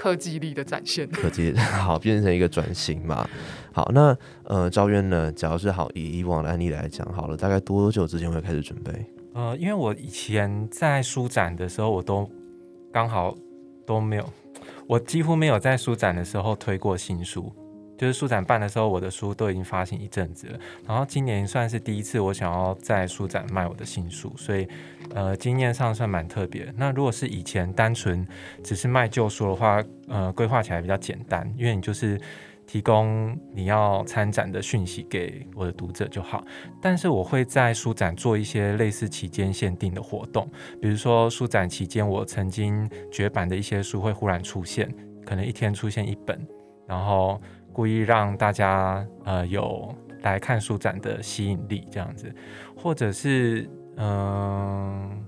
[0.00, 1.06] 科技力的展现。
[1.10, 1.52] 科技
[1.84, 3.28] 好变成一个转型嘛。
[3.70, 5.30] 好，那呃，赵渊呢？
[5.32, 8.90] 假如是好以以往的案例来讲，好了，大概多久之前会开始准备？
[9.34, 12.26] 呃，因为我以前在书展的时候，我都
[12.90, 13.36] 刚好
[13.86, 14.24] 都没有，
[14.86, 17.52] 我几乎没有在书展的时候推过新书。
[18.00, 20.58] 就是书展办的时候，我的书都已经发行一阵子了。
[20.88, 24.66] 然后今年算是第一次，我想要在书展卖我的新书，所以
[25.14, 26.72] 呃，经验上算蛮特别。
[26.78, 28.26] 那如果是以前单纯
[28.64, 32.18] 只是卖旧书的话，呃，规划起来比较简单，因为你就是
[32.66, 36.42] 提供你要参展的讯息给我的读者就好。
[36.80, 44.90] 但是我会在书展做一些类似期间限定的活动，比如说书展期间我曾经绝版的一些书会忽然出现，
[45.26, 46.40] 可能一天出现一本，
[46.86, 47.38] 然后
[47.80, 52.30] 故意让大家呃有来看书展的吸引力这样子，
[52.76, 53.66] 或者是
[53.96, 55.08] 嗯。
[55.12, 55.26] 嗯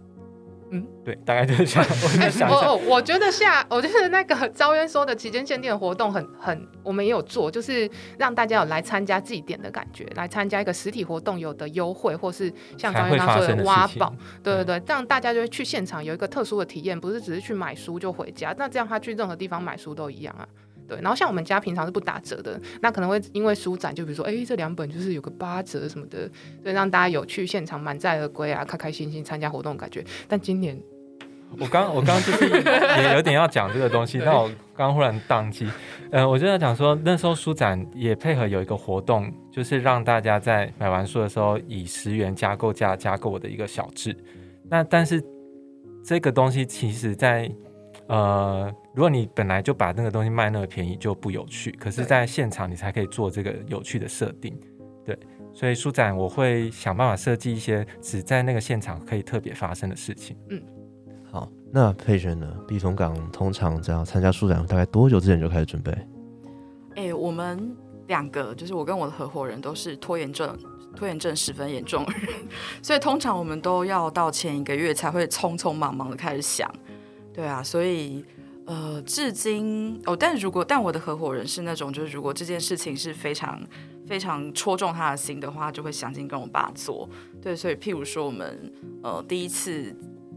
[0.74, 2.50] 嗯，对，大概就是这样。
[2.50, 7.86] 我我觉得下，我觉得那个招渊说的期间限定的活动很很，我们也有做，就是
[8.16, 20.48] 让大家有来参加祭典的感觉，来参加一个实体活动有的优惠，或是像招渊刚刚说的挖宝，对对对，这样大家就会去现场有一个特殊的体验，不是只是去买书就回家，那这样他去任何地方买书都一样啊。
[20.88, 26.28] 对，然后像我们家平常是不打折的，那可能会因为书展，就比如说，哎，这两本就是有个八折什么的，
[26.62, 30.04] 对，让大家有去现场满载而归啊，开开心心参加活动的感觉。
[30.28, 30.78] 但今年
[31.58, 32.48] 我刚我刚就是
[33.02, 35.68] 也有点要讲这个东西， 但我刚忽然宕机。
[36.10, 44.14] 嗯、我就在讲说，那时候书展也配合有一个活动，就是让大家在买完书的时候以十元加购价加购我的一个小志。
[44.68, 45.22] 那但是
[46.04, 47.50] 这个东西其实在
[48.08, 51.70] 呃，如果你本来就把那个东西卖那么便宜，就不有趣。
[51.72, 54.58] 可是，在现场你才可以做这个有趣的设定，
[55.04, 55.18] 对。
[55.54, 60.36] 所以书展我会想办法设计一些只在那个现场可以特别发生的事情。
[60.48, 60.62] 嗯
[61.30, 62.46] 好，那佩璇呢？
[62.66, 65.92] 避风港通常只要参加书展，大概多久之前就开始准备？
[66.96, 67.74] 哎、我们
[68.06, 70.58] 两个就是我跟我的合伙人都是拖延症
[70.94, 72.28] 拖延症十分严重的人，
[72.82, 76.70] 所以通常我们都要到前一个月才会匆匆忙忙的开始想。
[77.32, 78.24] 对啊，所以
[78.66, 83.60] 呃，至今哦，但如果但我的合伙人是那种，就是如果这件事情是非常
[84.06, 87.08] 非常戳中他的心的话，就会想尽跟我爸做。
[87.40, 89.96] 对，所以譬如说我们呃第一次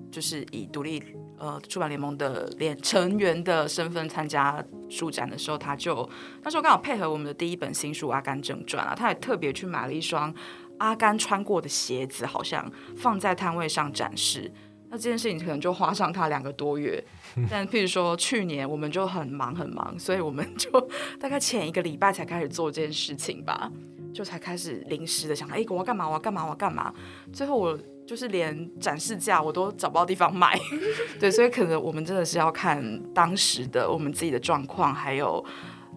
[0.09, 1.03] 就是以独立
[1.37, 6.09] 呃出版联盟的联成员的身份参加书展的时候，他就
[6.41, 10.33] 那时候刚好配合我们的第一本新书《阿甘正传》啊，他也特别去买了一双
[10.79, 14.51] 阿甘穿过的鞋子，好像放在摊位上展示。
[14.95, 17.03] 那这件事情可能就花上他两个多月，
[17.51, 20.69] 但譬如说去年我们就很忙很忙，所以我们就
[21.19, 23.69] 大概前一个礼拜才开始做这件事情吧，
[24.13, 26.07] 就才开始临时的想，哎，我要干嘛？
[26.07, 26.43] 我要干嘛？
[26.45, 26.93] 我要干嘛？
[27.33, 27.77] 最后我
[28.07, 30.57] 就是连展示架我都找不到地方买，
[31.19, 35.43] 对，所以可能我们真的是要看当时的我们自己的状况，还有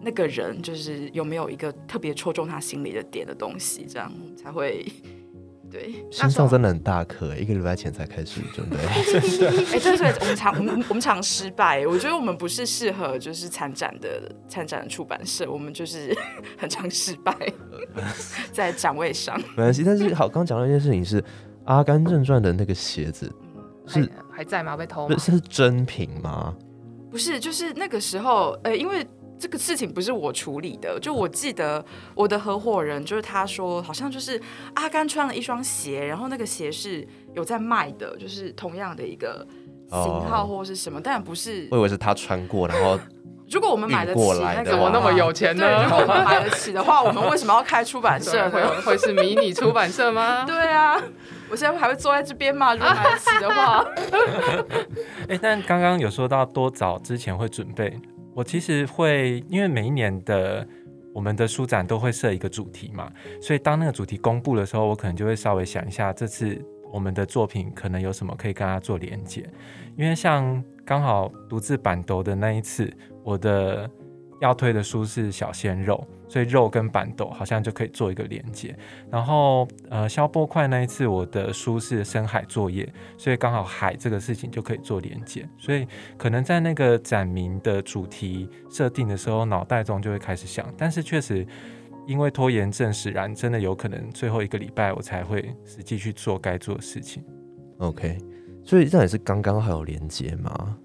[0.01, 4.85] 那个人就是有没有一个特别戳中他心里的点的东西，这样才会。
[5.71, 8.77] 对，心脏真的很大颗，一个礼拜前才开始准备。
[9.71, 11.85] 哎，对对，我们常我们我们常失败。
[11.85, 16.15] 我觉得我们不是适合就是参展的参展的出版社，我们就是
[16.57, 17.35] 很常失败
[18.51, 19.39] 在展位上。
[19.55, 21.21] 没关系，但是好，刚讲到一件事情是
[21.65, 23.31] 《阿甘正传》的那个鞋子
[23.85, 24.75] 是还在吗？
[24.75, 25.15] 被偷吗？
[25.17, 26.55] 是真品吗？
[27.11, 29.05] 不是，就是那个时候，呃，因为。
[29.39, 34.39] 这个事情不是我处理的，就我记得我的合伙人就是他说，好像就是
[34.73, 39.47] 阿甘穿了一双鞋，然后那个鞋是有在卖的，就是同样的一个
[39.89, 41.67] 型号或者是什么，但不是。
[41.71, 42.99] 我以为是他穿过，然后
[43.49, 45.83] 如果我们买得起，那怎么那么有钱呢？
[45.83, 48.49] 如果我们买得起的话，我们为什么要开出版社？
[48.49, 50.43] 会会是迷你出版社吗？
[50.47, 51.01] 对啊，
[51.49, 52.75] 我现在还会坐在这边吗？
[52.75, 53.85] 如果买得起的话。
[55.29, 57.99] 哎，但刚刚有说到多早之前会准备。
[58.33, 60.67] 我其实会，因为每一年的
[61.13, 63.11] 我们的书展都会设一个主题嘛，
[63.41, 66.59] 所以当那个主题公布的时候，我可能就会稍微想一下，这次
[66.91, 69.49] 我们的作品可能有什么可以跟它做连接，
[69.97, 72.91] 因为像刚好独自版斗的那一次，
[73.23, 73.89] 我的。
[74.39, 78.73] 要推的书是小鲜肉，所以肉跟板豆好像就可以做一个连接。
[79.11, 85.47] 然后呃，消波块那一次我的书是深海作业，所以刚好海这个事情就可以做连接。
[85.57, 85.85] 所以
[86.17, 90.65] 可能在那个展名的主题设定的时候，脑袋中就会开始想。
[90.77, 91.45] 但是确实
[92.07, 97.21] 因为拖延症使然，真的有可能最后一个礼拜我才会实际去做该做的事情。
[97.79, 98.17] OK，
[98.63, 100.77] 所以这也是刚刚好有连接吗？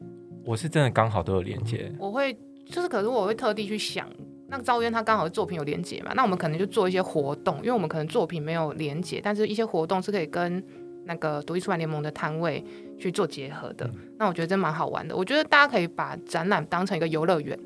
[0.45, 1.93] 我是真的刚好都有连接。
[2.01, 2.37] 我会。
[2.67, 4.09] 就是，可是我会特地去想，
[4.49, 10.63] 那赵渊他刚好作品有连结嘛，那我们可能就做一些活动，因为我们可能作品没有连结，但是一些活动是可以跟
[11.05, 12.65] 那个独立出版联盟的摊位
[12.99, 13.89] 去做结合的。
[14.19, 15.15] 那我觉得真蛮好玩的。
[15.15, 17.59] 我觉得大家可以把展览当成一个游乐园，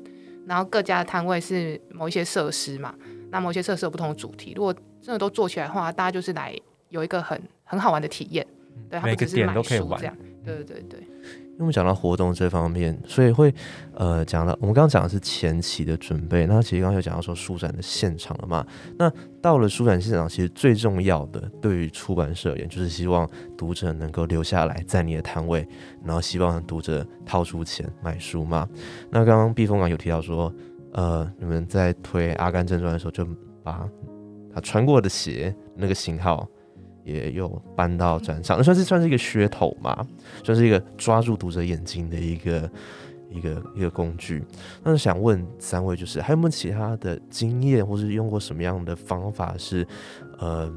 [0.45, 2.93] 然后各家的摊位是某一些设施嘛，
[3.31, 4.53] 那某些设施有不同的主题。
[4.55, 6.53] 如果真的都做起来的话，大家就是来
[6.89, 8.45] 有一个很很好玩的体验。
[8.89, 10.01] 对，每个点都可以玩。
[10.43, 11.07] 对对对对。
[11.59, 13.53] 因为讲到活动这方面，所以会
[13.93, 18.65] 呃讲到我们刚刚讲的是前期的准备，那其实刚刚有讲到说书展的现场了嘛？
[18.97, 25.67] 那到了书展现场，其实最重要的对于出版社而言，就是希望读者能够留下来在你的摊位，
[26.05, 28.65] 然后希望读者掏出钱买书嘛。
[29.09, 30.53] 那刚刚避风港有提到说，
[30.93, 33.27] 呃，你们在推《阿甘正传》的时候，就
[33.61, 33.85] 把
[34.53, 36.47] 他穿过的鞋那个型号。
[37.09, 40.05] 也有搬到展场，算是算是一个噱头嘛，
[40.43, 42.71] 算是一个抓住读者眼睛的一个
[43.29, 44.43] 一个一个工具。
[44.83, 49.85] 那想问三位，就是还有没有其他的经验，或是用过什么样的方法，是
[50.37, 50.71] 呃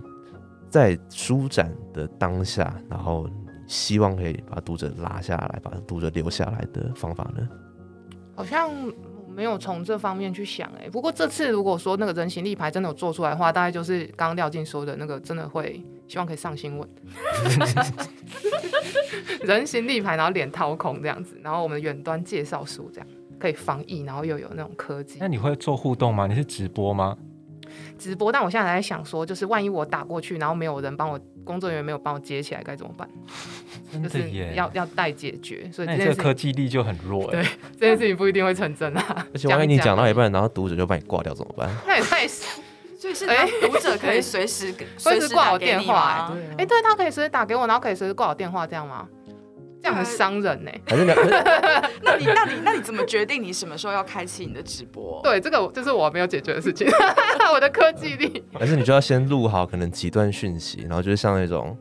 [0.68, 3.28] 在书展的当下，然后
[3.66, 7.48] 希望可以把读者拉下来，把读者留下来的方法呢？
[8.34, 8.70] 好像。
[9.34, 16.86] 没有从这方面去想哎，不过这次如果说那个人形立牌真的有做出来的话，大概就是刚刚廖静说的那个，真的会希望可以上新闻。
[19.44, 23.08] 人形立牌，然后脸掏空这样子，然后我们远端介绍书这样
[23.40, 25.16] 可以防疫，然后又有那种科技。
[25.20, 26.26] 那你会做互动吗？
[26.26, 27.16] 你是直播吗？
[27.98, 33.08] 直播，但我现在还在想说，就是万一我打过去，然后没有人帮我，工作人员没有帮我接起来，该怎么办？
[34.02, 37.30] 就是要要待解决，所以这个科技力就很弱。
[37.30, 37.42] 对，
[37.80, 39.26] 这件事情不一定会成真啊。
[39.32, 41.70] 而且万一你讲到一半，然后读者就把你挂掉，怎么办？
[41.86, 42.28] 那也太……
[43.14, 46.32] 所以是读者可以随时 随时挂我电话。
[46.58, 49.08] 哎，对他可以随时打给我，然后可以随时挂我电话，这样吗？
[49.82, 50.70] 这样很伤人呢。
[50.86, 51.12] 还是 你？
[52.02, 55.20] 那你那你那你怎么决定你什么时候要开启你的直播？
[55.24, 56.86] 对，这个就是我没有解决的事情。
[57.52, 58.44] 我的科技力。
[58.58, 61.76] 还是你就要先录好可能几段讯息，然后就是像那种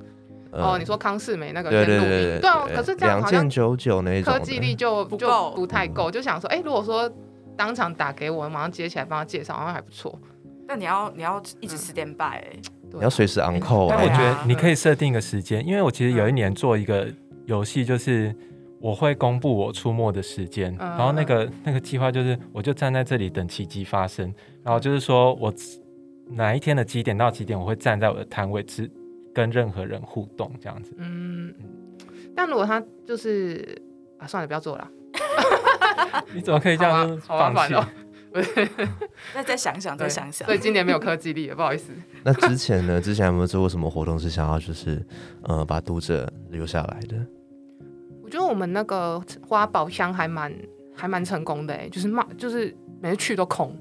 [0.52, 6.10] 哦，你说康世美那个对对对对可是这样两件九九那种科技力就不够，不太够。
[6.10, 7.10] 就想说，哎，如果说
[7.56, 10.20] 当场打给我，马上接起来帮他介绍，好像还不错。
[10.72, 12.40] 那你要你要一直 stand by。
[12.90, 17.10] 对你要随时 on call 但我哎、觉得你可以设定一个时间，因为我其实有一年做一个
[17.46, 18.34] 游戏，就是
[18.80, 20.90] 我会公布我出没的时间，嗯。
[20.92, 25.54] 然后那个那个计划就是我就站在这里等奇迹发生，然后就是说我
[26.30, 28.90] 哪一天的几点到几点我会站在我的摊位只
[29.34, 30.94] 跟任何人互动这样子。
[30.98, 31.54] 嗯，
[32.34, 33.78] 但如果他就是
[34.18, 34.90] 啊，算了，不要做了，
[36.34, 37.74] 你怎么可以这样就好啊放弃？
[37.74, 37.86] 好
[39.34, 40.56] 啊再再想想，再想想所。
[40.56, 41.92] 以今年没有科技力了，不好意思。
[42.24, 43.02] 那之前呢？
[43.02, 45.06] 之前有没有做过什么活动是想要就是
[45.44, 47.16] 呃把读者留下来的？
[48.24, 50.54] 我觉得我们那个花宝箱还蛮
[50.96, 53.76] 还蛮成功的哎，就是骂就是每次去都空，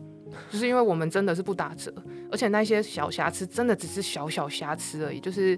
[0.51, 1.93] 就是因为我们真的是不打折，
[2.33, 5.57] 而且那些小瑕疵真的只是小小瑕疵而已，就是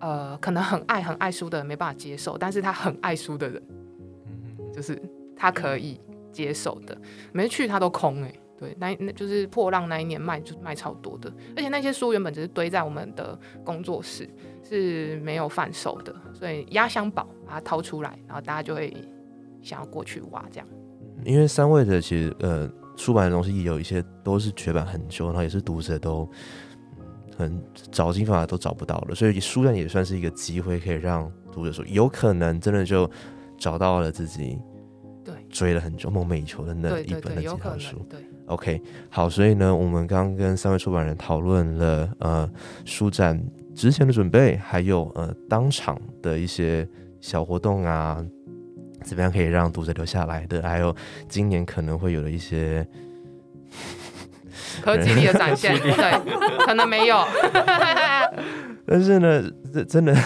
[0.00, 3.62] 呃可能很爱很爱书的人没办法接受，但是他很爱书的人，
[4.72, 4.98] 就是
[5.36, 6.00] 他可以
[6.32, 6.96] 接手的，
[7.32, 8.32] 每次去他都空哎。
[8.58, 14.28] 对，那那就是破浪那一年卖就卖超多的，而且那些书原本只是堆在我们的工作室，
[14.68, 18.92] 是没有贩售的，所以压箱宝把它掏出来，然后大家就会
[19.62, 20.66] 想要过去挖这样。
[21.24, 26.28] 因为三位的其实呃出版的东西也有一些都是绝版很久，然后也是读者都
[27.36, 27.62] 很
[27.92, 33.08] 找尽方法都找不到了，所以书展也算是一个机会，可以让读者说有可能真的就
[33.56, 34.58] 找到了自己
[35.50, 38.04] 追了很久梦寐以求的那一本的几套书。
[38.08, 38.18] 对。
[38.46, 38.80] OK，
[39.10, 42.50] 好，所以呢，我们刚刚跟三位出版人讨论了呃
[42.86, 43.38] 书展
[43.74, 46.88] 之前的准备，还有呃当场的一些
[47.20, 48.24] 小活动啊，
[49.02, 50.96] 怎么样可以让读者留下来的，还有
[51.28, 52.86] 今年可能会有的一些
[54.80, 57.22] 科技力的展现，对，可能没有，
[58.86, 59.44] 但是呢，
[59.74, 60.16] 这真的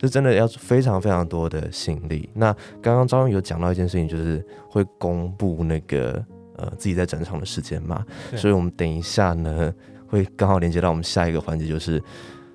[0.00, 2.26] 就真的要非常非常多的心力。
[2.32, 6.24] 那刚刚张勇有讲到一件事情，就是会公布那个
[6.56, 8.02] 呃自己在展场的时间嘛，
[8.34, 9.70] 所以我们等一下呢
[10.06, 12.02] 会刚好连接到我们下一个环节，就是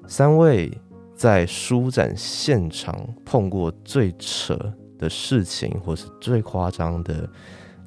[0.07, 0.75] 三位
[1.13, 4.57] 在书展现场碰过最扯
[4.97, 7.29] 的事情，或是最夸张的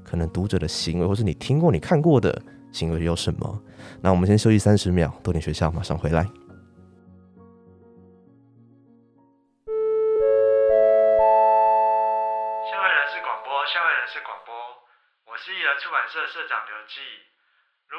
[0.05, 2.41] 可能读者的行为，或是你听过、你看过的
[2.71, 3.61] 行为有什么？
[4.01, 6.25] 那我们先休息三十秒，多点学校，马上回来。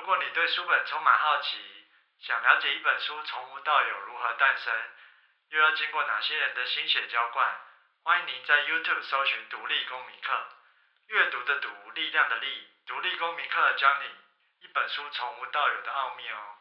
[0.09, 1.59] 如果你对书本充满好奇，
[2.21, 4.73] 想了解一本书从无到有如何诞生，
[5.49, 7.47] 又要经过哪些人的心血浇灌，
[8.01, 10.47] 欢迎您在 YouTube 搜寻“独立公民课”，
[11.09, 16.55] 阅读的读，力量的力，独立公民课教你一本书从无到有的奥秘哦。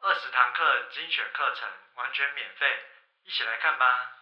[0.00, 2.86] 二十堂课精选课程，完全免费，
[3.24, 4.12] 一起来看吧。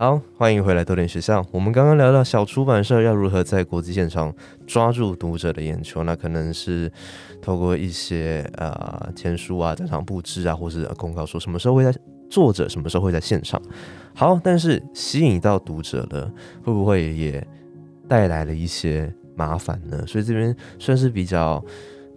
[0.00, 1.44] 好，欢迎回来多点学校。
[1.52, 4.34] 我们刚刚聊到小出版社要如何在国际现场
[4.66, 6.90] 抓住读者的眼球，那可能是
[7.42, 11.94] 透过一些呃签书啊、展场布置啊，或是公告说什么时候会在
[12.30, 13.60] 作者什么时候会在现场。
[14.14, 16.32] 好，但是吸引到读者了，
[16.64, 17.46] 会不会也
[18.08, 20.02] 带来了一些麻烦呢？
[20.06, 21.62] 所以这边算是比较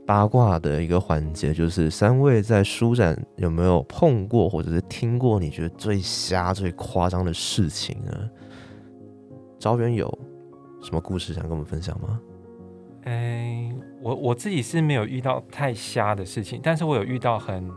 [0.05, 8.29] 八卦的一个环节，就是三位在书展有没有碰过或者是听过你觉得最瞎、最夸张的事情呢？
[9.59, 10.07] 招远有
[10.81, 12.19] 什么故事想跟我们分享吗？
[13.05, 17.71] 哎，我我自己是没有遇到太瞎的事情，但是我有遇到很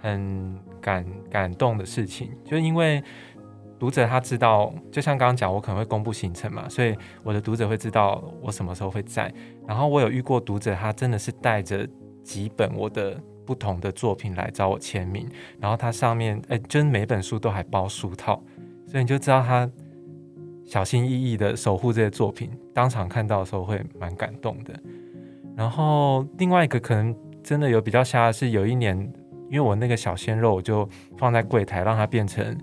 [0.00, 3.02] 很感感动的事情，就因为
[3.78, 9.32] 读者他知道，就像刚刚讲，我可能会公布行程嘛，所以我的读者会知道我什么时候会在。
[9.66, 11.86] 然后我有遇过读者，他真的是带着
[12.22, 18.42] 几本我的不同的作品来找我签名，然后他上面哎，就是每本书都还包书套，
[18.86, 19.70] 所以你就知道他
[20.64, 24.72] 小心翼翼的守护这些作品，当场看到的时候会蛮感动的。
[25.54, 28.96] 然后另外一个可能真的有比较瞎的是，有一年
[29.50, 32.56] 因为我那个小鲜肉我就放在柜台，让它变成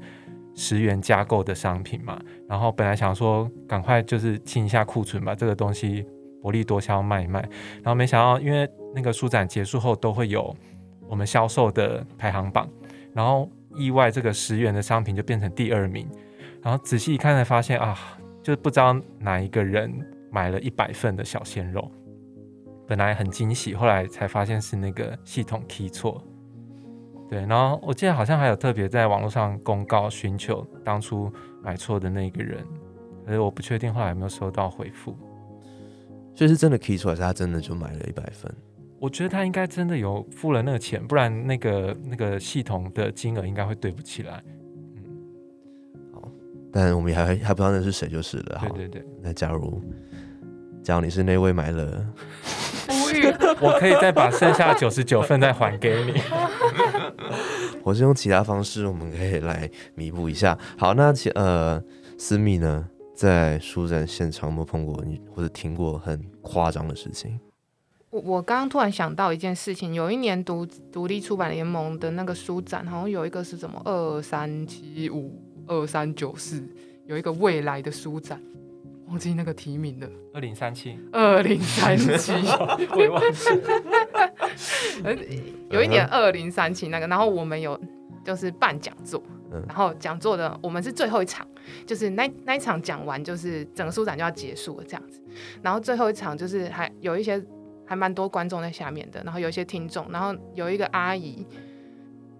[0.55, 2.19] 十元加购的商品嘛。
[2.47, 6.05] 然后本来想说赶快就是清一下库存，把这个东西
[6.41, 7.39] 薄利多销卖一卖。
[7.83, 10.55] 然后没想到，因为那个书展结束后都会有
[11.07, 12.69] 我们销售的排行榜，
[13.13, 16.07] 然后意外这个十元的商品就变成第二名。
[16.61, 17.97] 然后仔细一看才发现啊，
[18.43, 19.91] 就是不知道哪一个人
[20.31, 21.89] 买了一百份的小鲜肉，
[22.87, 26.23] 本来很惊喜，后来才发现是那个系统 key 错。
[27.31, 31.31] 对，然后我记得好像还有特别在网络上公告寻求当初
[31.63, 32.61] 买错的那个人，
[33.25, 35.15] 可是我不确定后来有没有收到回复。
[36.35, 38.53] 所以是真的 key 出来，是他真的就买了一百分。
[38.99, 44.43] 我觉得他应该真的有付了那个钱，不然那个那个系统的金额应该会对不起来。
[44.97, 45.03] 嗯，
[46.13, 46.29] 好
[46.69, 48.59] 但我们也还还不知道那是谁就是了。
[48.59, 49.81] 好，对对对，那假如
[50.91, 52.05] 假如你是那位买了。
[53.61, 56.21] 我可以再把剩下九十九份再还给你。
[57.81, 60.57] 我是用其他方式，我们可以来弥补一下。
[60.77, 61.81] 好，那其呃，
[62.17, 62.85] 思密呢，
[63.15, 67.39] 在书展现场有没有碰过你或者听过很夸张的事情？
[68.09, 76.61] 我我刚刚突然想到一件事情，有一年独独立出版联盟的那个书展，好像有一个是什么二三七五二三九四，
[77.05, 78.41] 有一个未来的书展，
[79.11, 82.31] 忘记那个提名的，二零三七，二零三七。
[82.95, 83.81] 我也忘记了。
[85.03, 85.13] 呃
[85.69, 87.77] 有一点二零三七那个，然后我们有
[88.23, 91.45] 就是办讲座，嗯然后讲座的我们是最后一场，
[91.85, 95.21] 就是那那一场讲完，就是整个书展就要结束了这样子。
[95.61, 97.43] 然后最后一场就是还有一些
[97.85, 101.45] 还蛮多观众在下面的，然后有一些听众，然后有一个阿姨，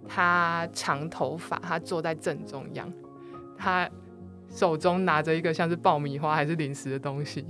[0.07, 2.89] 她长头发，她坐在正中央，
[3.57, 3.89] 她
[4.52, 7.45] 手中拿着一个像是爆米花还是零食的东西，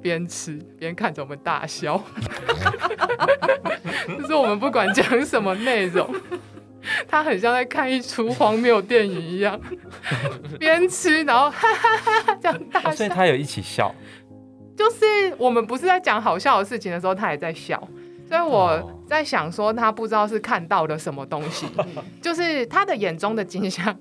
[0.00, 2.02] 边吃 边看着我们大笑。
[4.18, 6.08] 就是我们不管讲什么内容，
[7.06, 9.60] 他很像在看一出荒谬电影一样，
[10.58, 13.08] 边吃然后哈哈哈哈这样大笑哦所以。
[13.08, 13.94] 他有一起笑。
[14.76, 15.04] 就是
[15.36, 17.86] 我们不是在讲好笑的事情的时候，他也在笑。
[18.26, 21.66] 所以我哦在想说，他不知道是看到了什么东西，
[22.22, 23.94] 就是他的眼中的景象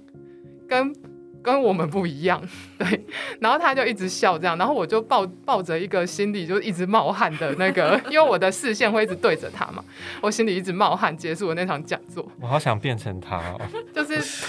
[0.68, 0.94] 跟
[1.42, 2.42] 跟我们不一样，
[2.78, 3.06] 对。
[3.40, 9.84] 然后他就一直笑这样，然后我就抱抱着一个心里就一直冒汗的那个， 因为我的视线会一直对着他嘛，
[10.22, 11.16] 我心里一直冒汗。
[11.16, 13.60] 结束了那场讲座，我好想变成他哦。
[13.94, 14.48] 就是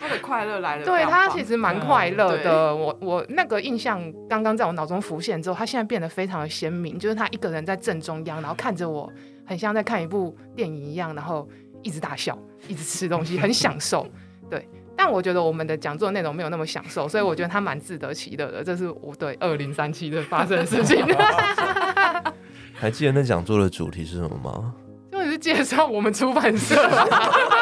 [0.00, 2.74] 他的快乐来了，对他其实蛮快乐对的。
[2.74, 9.12] 我我那个印象刚刚在我脑中浮现之后，他现在变得非常的鲜明，就是他一个人在正中央，然后看着我，
[9.44, 11.46] 很像在看一部电影一样，然后
[11.82, 12.38] 一直大笑，
[12.68, 14.06] 一直吃东西，很享受。
[14.48, 18.62] 对，但我觉得我们的讲座内容没有那么享受，所以我觉得他蛮自得其乐的。
[18.62, 21.04] 这是我对二零三七的发生的事情，
[22.74, 24.72] 还记得那讲座的主题是什么吗？
[25.10, 27.06] 就是介绍我们出版社啊。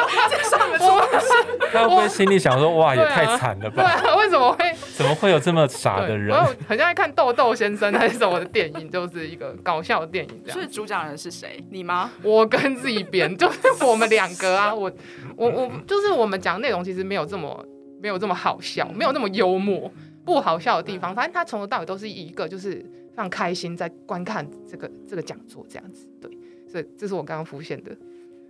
[1.71, 3.83] 他会不会心里想说：“哇，也太惨了吧？
[4.01, 4.73] 对啊，为什么会？
[4.95, 10.61] 怎么会有这么傻的人我有很像在看豆豆先生还是什么的电影，就是一个搞笑的电影这样所。
[10.61, 11.63] 以主讲人是谁？
[11.69, 12.11] 你吗？
[12.23, 14.91] 我跟自己编， 就是我们两个啊，我
[15.35, 17.65] 我我就是我们讲内容其实没有这么
[18.01, 19.91] 没有这么好笑，没有那么幽默，
[20.25, 22.73] 不好笑的地方，反正他从头到尾都是一个就是
[23.09, 26.29] 非常开心在观看这个这个讲座这样子，对，
[26.67, 27.91] 所以这是我刚刚浮现的。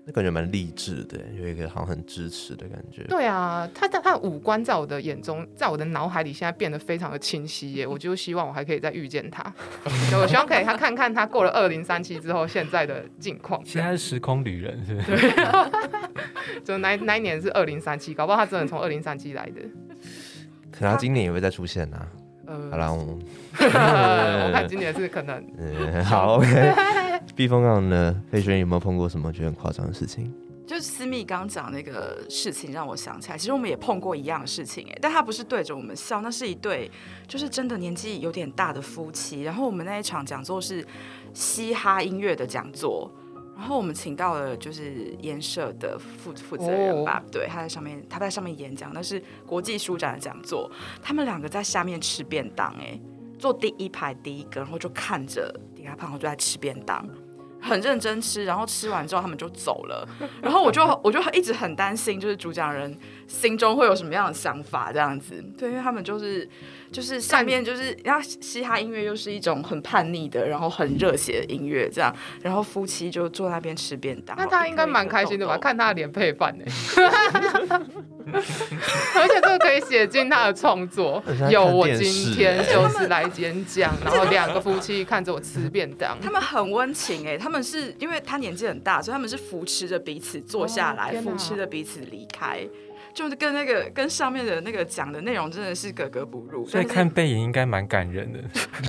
[0.04, 3.04] 那感觉蛮励志的，有一个好像很支持的感觉。
[3.04, 9.44] 对啊，他他他的五官在我的眼中，在我的脑海里现在变得非常的清晰耶，我就希望我还可以再遇见他，
[10.10, 13.62] 对我希望可以他看看他过了二零三七之后现在的境况。
[13.64, 15.32] 现在是时空旅人，是不是？
[16.66, 19.62] 就那那一年是二零三七，搞不好他真的从二零三七来的。
[20.72, 22.08] 可能他今年也会再出现呐、呃，
[22.70, 23.18] 好啦，我
[23.60, 26.74] 我看今年是可能 嗯，好，OK。
[27.36, 28.16] 避风港呢？
[28.32, 30.32] 佩轩有没有碰过什么觉得很夸张的事情？
[30.68, 36.90] 就是思密刚讲那个事情，让我想起来，其实我们也碰过一样的事情哎，但他不是对着我们笑，那是一对
[37.28, 39.44] 就是真的年纪有点大的夫妻。
[39.44, 40.86] 然后我们那一场讲座是
[41.34, 43.12] 嘻哈音乐的讲座，
[43.56, 50.70] 然后我们请到了就是研社的负负责人吧，对，他在上面他在上面演讲，那是国际书展的讲座，
[51.02, 53.00] 他们两个在下面吃便当哎，
[53.38, 57.08] 坐第一排第一个，然后就看着底下胖虎就在吃便当。
[57.62, 60.08] 很认真吃，然后吃完之后他们就走了，
[60.42, 62.98] 然后我就我就一直很担心，就是主讲人
[63.28, 65.44] 心中会有什么样的想法这样子。
[65.58, 66.48] 对，因为他们就是
[66.92, 74.36] 就是下面就是，然后嘻哈音乐又是一种很叛逆的，然后很热血的音乐这样，然后夫妻就坐那边吃便当。
[74.38, 75.58] 那他应该蛮开心的吧？
[75.58, 76.66] 看他的脸配饭呢，
[79.16, 86.18] 而且这个可以写进他的创作 有我今天欸就是来演讲， 然后两个夫妻看着我吃便当。
[86.22, 92.68] 他们很温情哎、他们是因为他年纪很大，所以他们是扶持着彼此坐下来，哦扶持着彼此离开，
[93.14, 96.66] 就是跟那个跟上面的那个讲的内容真的是格格不入。
[96.66, 98.40] 所以看背影应该蛮感人的。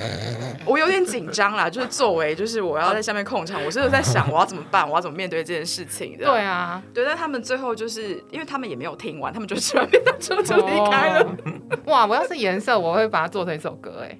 [0.66, 6.24] 我有点紧张啦，就是作为就是我要在下面控场，我是有在想 我要怎么办，我要怎么面对这件事情的。
[6.24, 11.20] 对啊，对，但他们最后就是因为他们也没有听完，他们就吃完便当之后就离开了。
[11.22, 11.78] 哦。
[11.86, 14.18] 哇，我要是颜色，我会把它做成一首歌哎。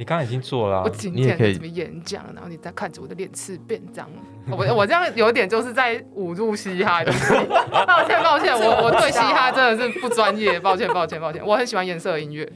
[0.00, 4.08] 你刚刚已经做了啊、我今你也可以天在这边演讲，然后你在看着我的脸吃便当。
[4.50, 7.34] 我我这样有点就是在侮辱嘻哈，就是
[7.70, 11.46] 抱歉抱歉，我我对嘻哈真的是不专业， 抱歉抱歉抱歉。
[11.46, 12.50] 我很喜欢颜色音乐，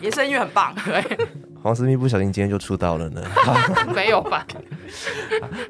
[0.00, 0.74] 颜色音乐很棒，
[1.62, 3.22] 黄思密不小心今天就出道了呢。
[3.94, 4.44] 没有吧？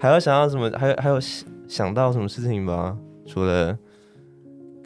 [0.00, 0.72] 还有想到什么？
[0.78, 2.96] 还有还有想想到什么事情吗？
[3.26, 3.76] 除了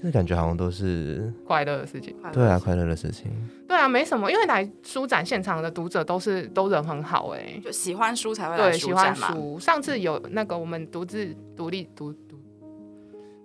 [0.04, 2.14] 这感觉好像都是快乐的事情。
[2.30, 3.32] 对啊，快乐的事情。
[3.66, 9.34] 对啊，没什么，因为来书展现场的读者都是都人很好哎、就喜欢书才会来对，喜欢书展嘛。
[9.34, 9.58] 书。
[9.58, 12.38] 上次有那个我们独自独立独独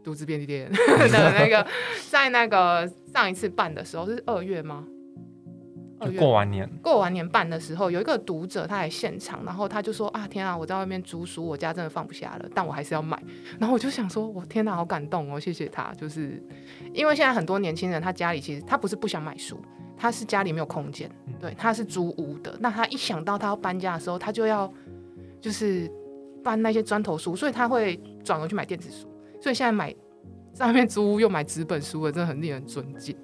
[0.04, 0.70] 独自便利店
[1.12, 1.66] 的那个，
[2.10, 4.86] 在那个上一次办的时候是二月吗？
[6.18, 13.22] 过完年，过完年办的时候，有一个读者他来现场，然后他就说啊，天啊，我在外面租书，我家真的放不下了，但我还是要买。
[13.60, 15.94] 然后我就想说，我天哪，好感动哦，谢谢他。
[15.96, 16.42] 就是
[16.94, 19.60] 因为现在很多年轻人，他家里其实他不是不想买书，
[19.98, 22.56] 他是家里没有空间，对，他是租屋的。
[22.60, 24.72] 那他一想到他要搬家的时候，他就要
[25.42, 25.92] 就是
[26.44, 29.08] 搬那些砖头书，所以他会转而去买电子书。
[29.42, 29.94] 所以现在买
[30.54, 33.16] 在外面租屋又买纸本书的，真的很令人尊敬。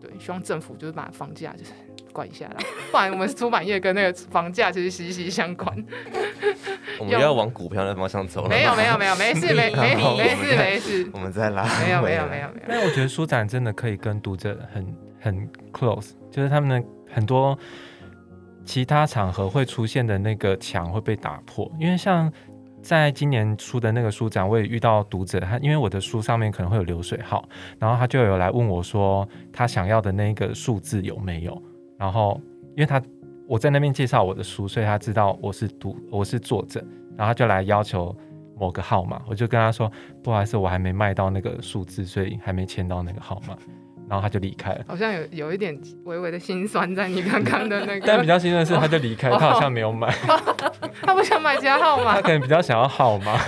[0.00, 1.72] 对，希望政府就是把房价就是
[2.16, 2.56] 管一下啦，
[2.90, 5.84] 不然我们出版业跟那个房价其实息息相关。
[6.98, 8.48] 我们要往股票的方向走了。
[8.48, 11.62] 没有没有没有，没事 没没没事没事，我们再拉。
[11.84, 12.48] 没有没有没有。
[12.48, 12.66] 没有。
[12.66, 17.58] 但我觉得书展真的可以跟读者很很 close，就是他们的很多
[18.64, 22.32] 其他场合会出现的那个墙会被打破，因为像。
[22.82, 27.44] 在今年出的那个书展，我也遇到读者，他因为我的书上面可能会有流水号，
[27.80, 31.60] 然后他就有来问我说，他想要的那个数字有没有？
[31.98, 32.40] 然后
[32.76, 33.00] 因为他
[33.46, 36.80] 我在那边介绍我的书，所以他知道我是读我是作者，
[37.16, 38.14] 然后他就来要求
[38.58, 39.90] 某个号码，我就跟他说，
[40.22, 43.56] 不好意思，我还没卖到那个数字，所以还没签到那个号码，
[44.08, 44.84] 然后他就离开了。
[44.88, 50.12] 好像有有一点微微的心酸在你刚刚的那个， 但比较心酸的是，他就离开， 他好像没有买，
[51.02, 53.38] 他不想买其他号码他，可能比较想要号码。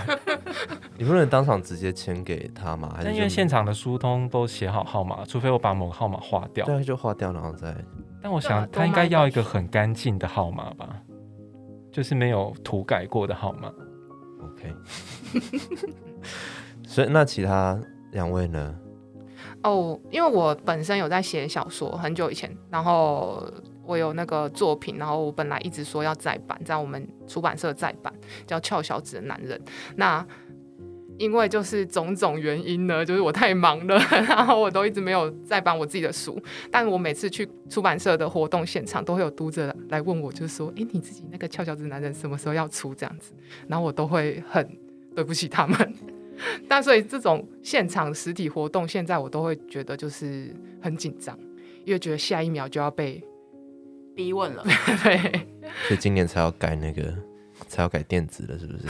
[0.96, 2.90] 你不能当场直接签给他吗？
[2.94, 6.66] 还是但因为现场的书通都写好号码，除非我把某个号码划掉。
[6.66, 7.72] 对啊，就划掉，然后再
[8.22, 11.00] 但我想他应该要一个很干净的号码吧，
[11.92, 13.72] 就是没有涂改过的号码。
[14.42, 14.74] OK。
[16.86, 17.78] 所以那其他
[18.12, 18.74] 两位呢？
[19.62, 23.44] 哦，因为我本身有在写小说，很久以前，然后
[23.84, 28.12] 我有那个作品，然后我本来一直说要再版，在我们出版社再版，
[28.46, 29.58] 叫《俏小子的男人》。
[29.96, 30.26] 那
[31.18, 33.98] 因为就是种种原因呢，就是我太忙了，
[34.28, 36.40] 然后我都一直没有再版我自己的书。
[36.70, 43.32] 但我每次去出版社的活动现场，都会有读者来问我，就是说：“哎，你自己那个《翘小子男人》什么时候要出？”这样子，
[43.66, 44.66] 然后我都会很
[45.14, 45.94] 对不起他们。
[46.68, 51.36] 但所以这种现场实体活动，现在我都会觉得就是很紧张，
[51.84, 53.20] 因为觉得下一秒就要被
[54.14, 54.62] 逼问了，
[55.02, 55.18] 对。
[55.88, 57.12] 所以今年才要改那个，
[57.66, 58.88] 才要改电子的，是不是？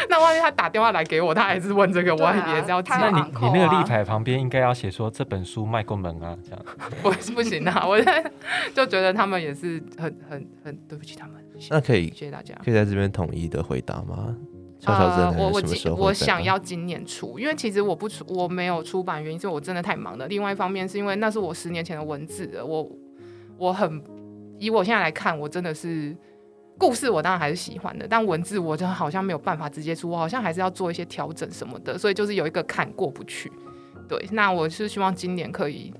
[0.08, 6.64] 那万一他打电话来给我，他还是问这个，我也是要那你你那个啊立牌旁边应该要写说这本书卖过门啊，这样。
[7.02, 7.86] 不不行啊！
[7.86, 8.30] 我现 在
[8.74, 11.34] 就觉得他们也是很很很对不起他们，
[11.70, 12.54] 那可以谢谢大家。
[12.64, 14.34] 可以在这边统一的回答吗？
[14.78, 20.26] 小小子的呃我我人什么时候会我想要今年出，因为其实我不出，我没有出版原因是我真的太忙了。
[20.26, 22.90] 另外一方面是因为那是我十年前的文字了，我
[23.58, 24.02] 我很
[24.58, 26.16] 以我现在来看，我真的是
[26.80, 33.52] 故事我当然还是喜欢的，但文字我就好像没有办法直接出，我好像还是要做一些调整什么的，所以就是有一个坎过不去。
[34.08, 35.92] 对，那我是希望今年可以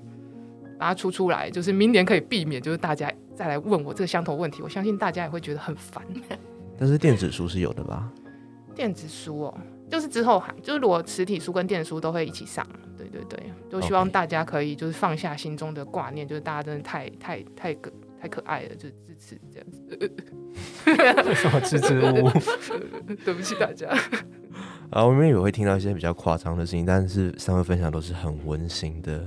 [0.79, 6.03] 把它出出来，就是明年可以避免，就是大家再来问我这个相同问题，我相信大家也会觉得很烦。
[6.79, 8.11] 但是电子书是有的吧？
[8.75, 9.55] 电子书哦，
[9.91, 12.67] 就是之后还就是如果实体书跟电子书都会一起上，
[12.97, 20.13] 对对对，就希望大家可以就是放下心中的挂念，就是大家真的太太太可太可爱了，就是支持这样子。
[20.87, 22.31] 为 什么支支吾吾？
[23.25, 23.89] 对不起大家，
[24.91, 29.27] 啊，我们也会听到一些比较夸张的事情，但是三位分享都是很温馨的，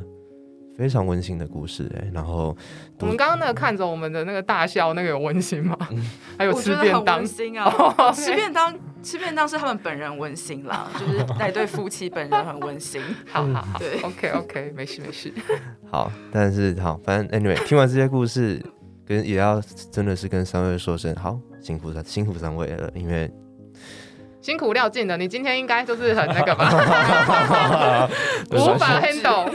[0.78, 2.10] 非常温馨的故事哎。
[2.14, 2.56] 然后
[3.00, 5.78] 我们刚刚那个看着我们的那个大笑，那个有温馨吗？
[6.38, 8.12] 还有我觉吃便当温，馨啊哦。
[8.14, 13.02] 吃便当，吃便当是他们本人温馨啦，就是那对夫妻本人很温馨。
[13.32, 15.32] 好好好对，OK OK，没事没事。
[15.90, 18.62] 好，但是好，反正 anyway，听完这些故事，
[19.06, 23.32] 跟也要真的是跟三位说声好，辛苦三辛苦三位了，因为
[24.42, 26.70] 辛苦廖静的，你今天应该就是很那个吧，
[28.52, 29.50] 无法 handle。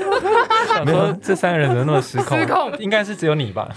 [0.85, 2.39] 没有这三个人怎么那么失控？
[2.39, 3.69] 失控应该是只有你吧？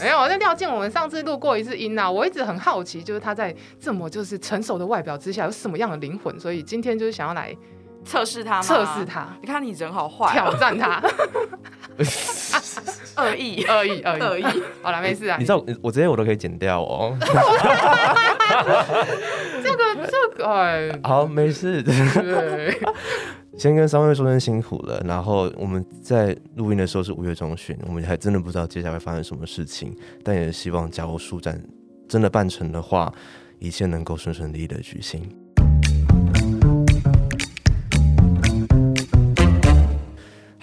[0.00, 7.54] 没有，那廖静我们上次录过一次音啊，我一直很好奇，就是他在这么就是成熟的外表之下有什么样的灵魂，所以今天就是想要来
[8.04, 8.62] 测试他吗？
[8.62, 9.04] 测试。
[9.04, 11.00] 他，你看你人好坏挑哦，战他，
[13.16, 14.20] 恶意，恶意恶意。
[14.20, 14.62] 恶意。
[14.82, 17.16] 好了，没事啊，你知道我这些我都可以剪掉哦。
[19.62, 21.82] 这个这个哎，好，没事。
[21.82, 22.78] 对，
[23.56, 31.60] 先跟三位说声辛苦了，然后我们在录音的时候是五月中旬，我们还真的不知道接下来会发生什么事情，但也希望假如书展
[32.08, 33.12] 真的办成的话，
[33.58, 35.22] 一切能够顺顺利利的举行。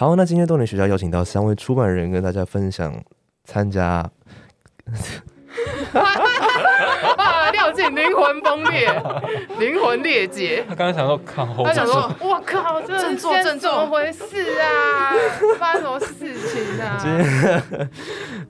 [0.02, 2.92] 好，那今天豆点学校邀请到三位出版人跟大家分享
[3.44, 4.04] 参加。
[5.94, 7.52] 啊！
[7.52, 8.90] 廖静灵魂崩裂，
[9.62, 10.66] 灵魂裂解。
[10.68, 15.14] 他刚刚想说靠后，他想说，我靠，这振作振作怎么回事啊？
[15.60, 16.98] 发生什么事情啊？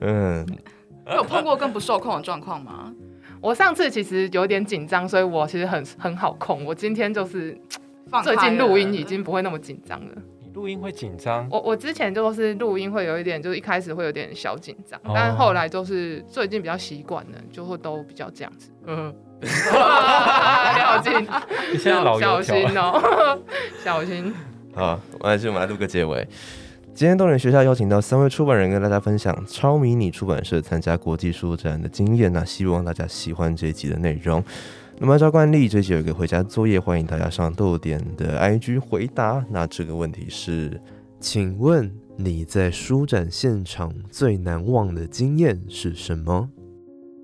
[0.00, 0.46] 嗯，
[1.14, 2.90] 有碰过更不受控的状况吗？
[3.42, 6.64] 我上次其实有点紧张，所以我其实很很好控。
[6.64, 7.60] 我今天就是
[8.08, 10.12] 放最近录音已经不会那么紧张了。
[10.52, 18.70] 你录音会紧张，我我之前就是录音会有一点，就是一开始会有点小紧张，哦但后来就是最近比较习惯了，就会都比较这样子。
[18.86, 19.48] 嗯， 你
[21.78, 23.38] 现在老小心哦，
[23.82, 24.34] 小心。
[24.74, 26.28] 好，我还是我们来录个结尾。
[26.94, 34.44] 今天动人学校邀请到三位出版人跟大家分享超迷你出版社参加国际书展的经验那希望大家喜欢这一集的内容。
[35.02, 39.44] 那么按照惯例，这期有一个回家作业，欢迎大家上豆点的 IG 回答。
[39.50, 40.80] 那这个问题是，
[41.18, 46.48] 请问你在书展现场最难忘的经验是什么？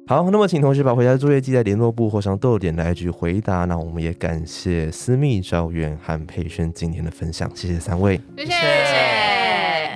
[0.09, 3.65] 好，那么请同学把回家作业记在联络簿或上豆点的 IG 回答。
[3.65, 8.21] 那我们也感谢私密、赵远和佩轩今天的分享，谢谢三位。
[8.37, 8.55] 谢谢。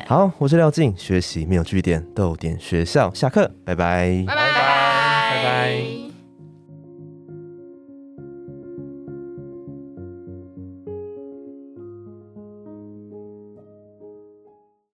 [0.06, 4.22] 好，我是廖静，学习没有据点，豆点学校下课，拜拜。
[4.24, 4.51] 拜拜。